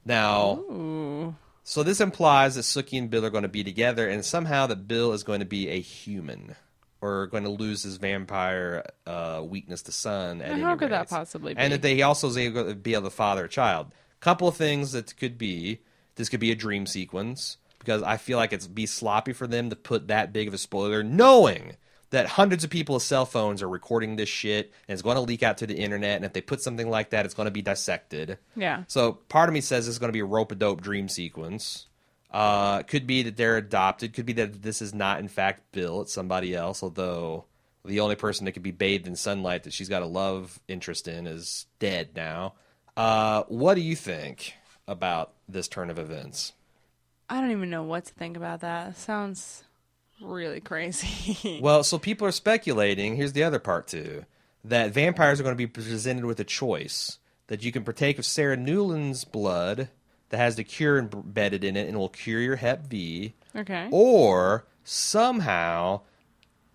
[0.06, 1.36] Now, Ooh.
[1.64, 4.88] so this implies that Sookie and Bill are going to be together, and somehow that
[4.88, 6.56] Bill is going to be a human
[7.02, 10.42] or going to lose his vampire uh, weakness to sun.
[10.42, 11.10] At how could that rate.
[11.10, 11.76] possibly And be?
[11.76, 13.92] that they also is able to be able to father a child.
[14.20, 15.80] Couple of things that could be.
[16.16, 19.72] This could be a dream sequence because I feel like it's be sloppy for them
[19.72, 21.78] to put that big of a spoiler, knowing
[22.12, 25.44] that hundreds of people's cell phones are recording this shit and it's going to leak
[25.44, 26.18] out to the internet.
[26.18, 28.38] And if they put something like that, it's going to be dissected.
[28.56, 28.84] Yeah.
[28.88, 31.88] So part of me says it's going to be a rope a dope dream sequence.
[32.30, 34.14] Uh, could be that they're adopted.
[34.14, 36.02] Could be that this is not in fact Bill.
[36.02, 36.84] It's somebody else.
[36.84, 37.46] Although
[37.84, 41.08] the only person that could be bathed in sunlight that she's got a love interest
[41.08, 42.54] in is dead now.
[42.96, 44.54] Uh, what do you think
[44.88, 46.54] about this turn of events?
[47.30, 48.98] I don't even know what to think about that.
[48.98, 49.64] Sounds
[50.22, 51.60] really crazy.
[51.62, 53.16] Well, so people are speculating.
[53.16, 54.26] Here's the other part too:
[54.64, 57.18] that vampires are going to be presented with a choice
[57.48, 59.90] that you can partake of Sarah Newlin's blood
[60.30, 63.90] that has the cure embedded in it and will cure your Hep V, okay.
[63.92, 66.02] or somehow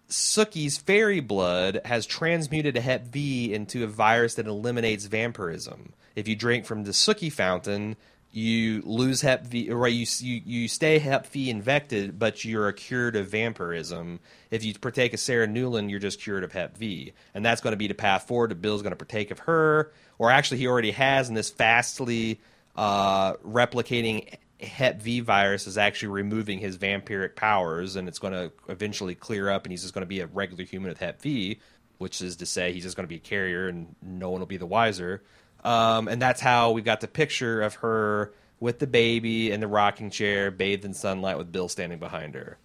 [0.08, 5.94] Sookie's fairy blood has transmuted a Hep V into a virus that eliminates vampirism.
[6.14, 7.96] If you drink from the Sookie fountain,
[8.32, 12.72] you lose Hep V, or you you you stay Hep V infected, but you're a
[12.72, 14.20] cured of vampirism.
[14.50, 17.72] If you partake of Sarah Newlin, you're just cured of Hep V, and that's going
[17.72, 18.60] to be the path forward.
[18.60, 22.40] Bill's going to partake of her, or actually he already has, and this fastly
[22.76, 28.52] uh, replicating Hep V virus is actually removing his vampiric powers, and it's going to
[28.68, 31.58] eventually clear up, and he's just going to be a regular human with Hep V,
[31.98, 34.46] which is to say he's just going to be a carrier, and no one will
[34.46, 35.22] be the wiser.
[35.66, 39.66] Um, and that's how we got the picture of her with the baby in the
[39.66, 42.56] rocking chair, bathed in sunlight, with Bill standing behind her.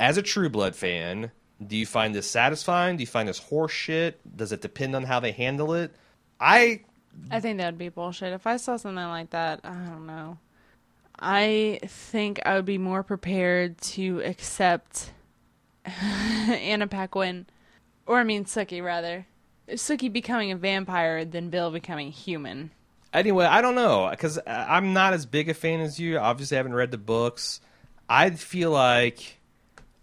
[0.00, 1.30] As a True Blood fan,
[1.64, 2.96] do you find this satisfying?
[2.96, 4.14] Do you find this horseshit?
[4.34, 5.92] Does it depend on how they handle it?
[6.40, 6.80] I
[7.30, 8.32] I think that would be bullshit.
[8.32, 10.38] If I saw something like that, I don't know.
[11.20, 15.12] I think I would be more prepared to accept
[15.84, 17.46] Anna Paquin,
[18.06, 19.26] or I mean Sookie rather,
[19.72, 22.70] Sookie becoming a vampire than Bill becoming human.
[23.12, 26.18] anyway, I don't know because I'm not as big a fan as you.
[26.18, 27.60] Obviously, I haven't read the books.
[28.08, 29.38] I feel like,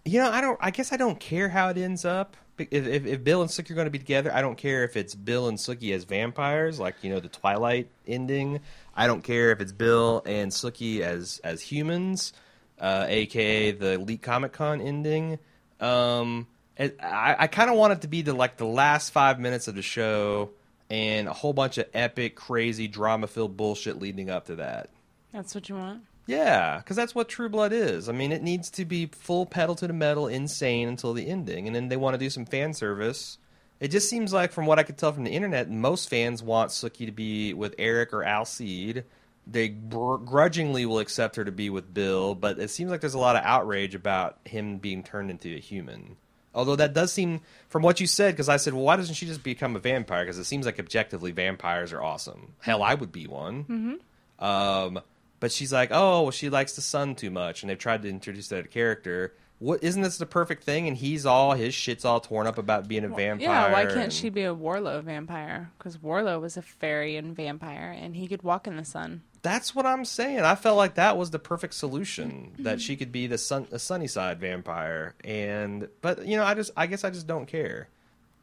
[0.06, 0.58] you know, I don't.
[0.62, 2.36] I guess I don't care how it ends up.
[2.58, 4.98] If, if, if Bill and Sookie are going to be together, I don't care if
[4.98, 8.62] it's Bill and Sookie as vampires, like you know the Twilight ending.
[8.96, 12.34] I don't care if it's Bill and Sookie as as humans,
[12.80, 15.38] uh, aka the Elite Comic Con ending.
[15.80, 16.48] Um,
[16.78, 19.68] it, I, I kind of want it to be the like the last five minutes
[19.68, 20.52] of the show
[20.90, 24.90] and a whole bunch of epic, crazy, drama filled bullshit leading up to that.
[25.34, 26.04] That's what you want.
[26.28, 28.10] Yeah, because that's what True Blood is.
[28.10, 31.68] I mean, it needs to be full pedal to the metal, insane until the ending,
[31.68, 33.38] and then they want to do some fan service.
[33.80, 36.72] It just seems like, from what I could tell from the internet, most fans want
[36.72, 39.04] Sookie to be with Eric or Alcide.
[39.46, 43.20] They grudgingly will accept her to be with Bill, but it seems like there's a
[43.20, 46.18] lot of outrage about him being turned into a human.
[46.58, 49.28] Although that does seem, from what you said, because I said, well, why doesn't she
[49.28, 50.26] just become a vampire?
[50.26, 52.56] Because it seems like objectively vampires are awesome.
[52.62, 53.64] Hell, I would be one.
[53.66, 54.44] Mm-hmm.
[54.44, 55.00] Um,
[55.40, 58.10] but she's like, oh, well, she likes the sun too much, and they've tried to
[58.10, 59.36] introduce that character.
[59.60, 60.88] What isn't this the perfect thing?
[60.88, 63.48] And he's all his shit's all torn up about being a vampire.
[63.48, 65.72] Yeah, why can't and- she be a Warlow vampire?
[65.78, 69.22] Because Warlow was a fairy and vampire, and he could walk in the sun.
[69.48, 70.42] That's what I'm saying.
[70.42, 72.78] I felt like that was the perfect solution that mm-hmm.
[72.80, 75.16] she could be the sun, a sunny side vampire.
[75.24, 77.88] And but you know, I just I guess I just don't care.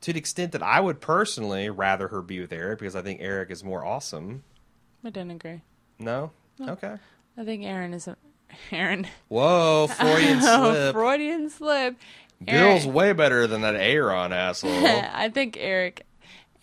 [0.01, 3.21] To the extent that I would personally rather her be with Eric because I think
[3.21, 4.45] Eric is more awesome.
[5.05, 5.61] I didn't agree.
[5.99, 6.97] No, okay.
[7.37, 8.17] I think Aaron is a
[8.73, 9.07] Aaron.
[9.29, 10.95] Whoa, Freudian Oh, slip.
[10.95, 11.97] Freudian slip.
[12.43, 14.73] Bill's Aaron- way better than that Aaron asshole.
[14.87, 16.07] I think Eric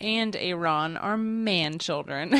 [0.02, 2.30] and Aaron are man children.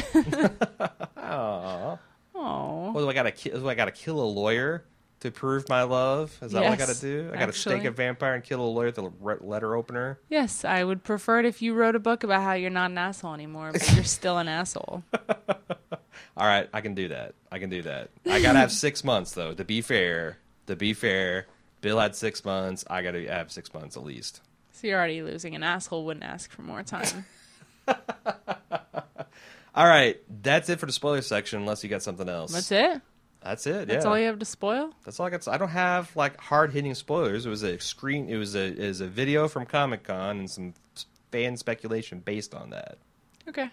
[1.17, 1.99] Aww.
[2.35, 3.31] Oh, What do I gotta?
[3.33, 4.85] ki- Do I gotta kill a lawyer
[5.21, 6.37] to prove my love?
[6.43, 7.31] Is that what I gotta do?
[7.33, 10.19] I gotta stake a vampire and kill a lawyer with a re- letter opener.
[10.29, 10.65] yes.
[10.65, 13.35] I would prefer it if you wrote a book about how you're not an asshole
[13.35, 15.05] anymore, but you're still an asshole.
[16.37, 17.35] All right, I can do that.
[17.53, 18.11] I can do that.
[18.27, 19.55] I gotta have six months though.
[19.55, 21.47] To be fair, to be fair,
[21.83, 22.85] Bill had six months.
[22.91, 24.41] I gotta have six months at least.
[24.73, 25.55] So you're already losing.
[25.55, 27.27] An asshole wouldn't ask for more time.
[29.75, 31.61] All right, that's it for the spoiler section.
[31.61, 32.53] Unless you got something else.
[32.53, 33.01] That's it.
[33.43, 33.89] That's it.
[33.89, 34.11] That's yeah.
[34.11, 34.93] all you have to spoil.
[35.05, 35.49] That's all I got.
[35.49, 37.45] I don't have like hard hitting spoilers.
[37.45, 38.29] It was a screen.
[38.29, 40.75] It was a is a video from Comic Con and some
[41.33, 42.99] fan speculation based on that.
[43.49, 43.71] Okay,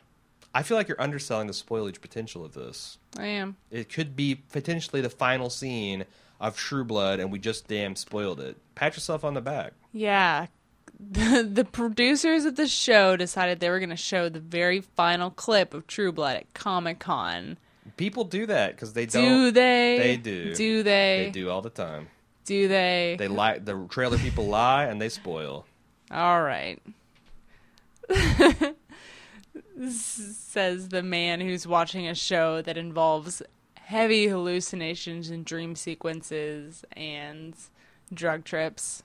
[0.53, 2.97] I feel like you're underselling the spoilage potential of this.
[3.17, 3.57] I am.
[3.69, 6.05] It could be potentially the final scene
[6.39, 8.57] of True Blood, and we just damn spoiled it.
[8.73, 9.73] Pat yourself on the back.
[9.91, 10.47] Yeah.
[10.99, 15.29] The, the producers of the show decided they were going to show the very final
[15.31, 17.57] clip of True Blood at Comic Con.
[17.95, 19.53] People do that because they Do don't.
[19.53, 19.97] they?
[19.97, 20.53] They do.
[20.55, 21.23] Do they?
[21.25, 22.07] They do all the time.
[22.45, 23.15] Do they?
[23.17, 23.59] They lie.
[23.59, 25.65] The trailer people lie and they spoil.
[26.11, 26.81] All right.
[29.89, 33.41] Says the man who's watching a show that involves
[33.75, 37.55] heavy hallucinations and dream sequences and
[38.13, 39.03] drug trips.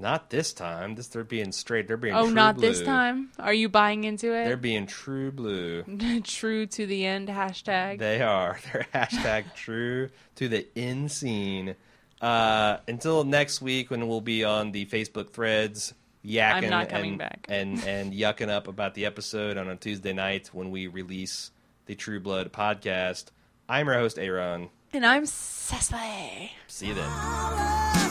[0.00, 0.94] Not this time.
[0.94, 1.88] This they're being straight.
[1.88, 2.68] They're being Oh, true not blue.
[2.68, 3.30] this time.
[3.38, 4.44] Are you buying into it?
[4.44, 5.82] They're being true blue.
[6.24, 7.98] True to the end hashtag.
[7.98, 8.58] They are.
[8.72, 11.74] They're hashtag true to the in scene.
[12.20, 15.94] Uh, until next week when we'll be on the Facebook threads
[16.24, 17.46] yakking I'm not coming and, back.
[17.48, 21.50] and and yucking up about the episode on a Tuesday night when we release
[21.86, 23.26] the True Blood podcast.
[23.68, 24.68] I'm your host Aaron.
[24.92, 26.52] and I'm Cecily.
[26.68, 27.08] See you then.
[27.10, 28.07] All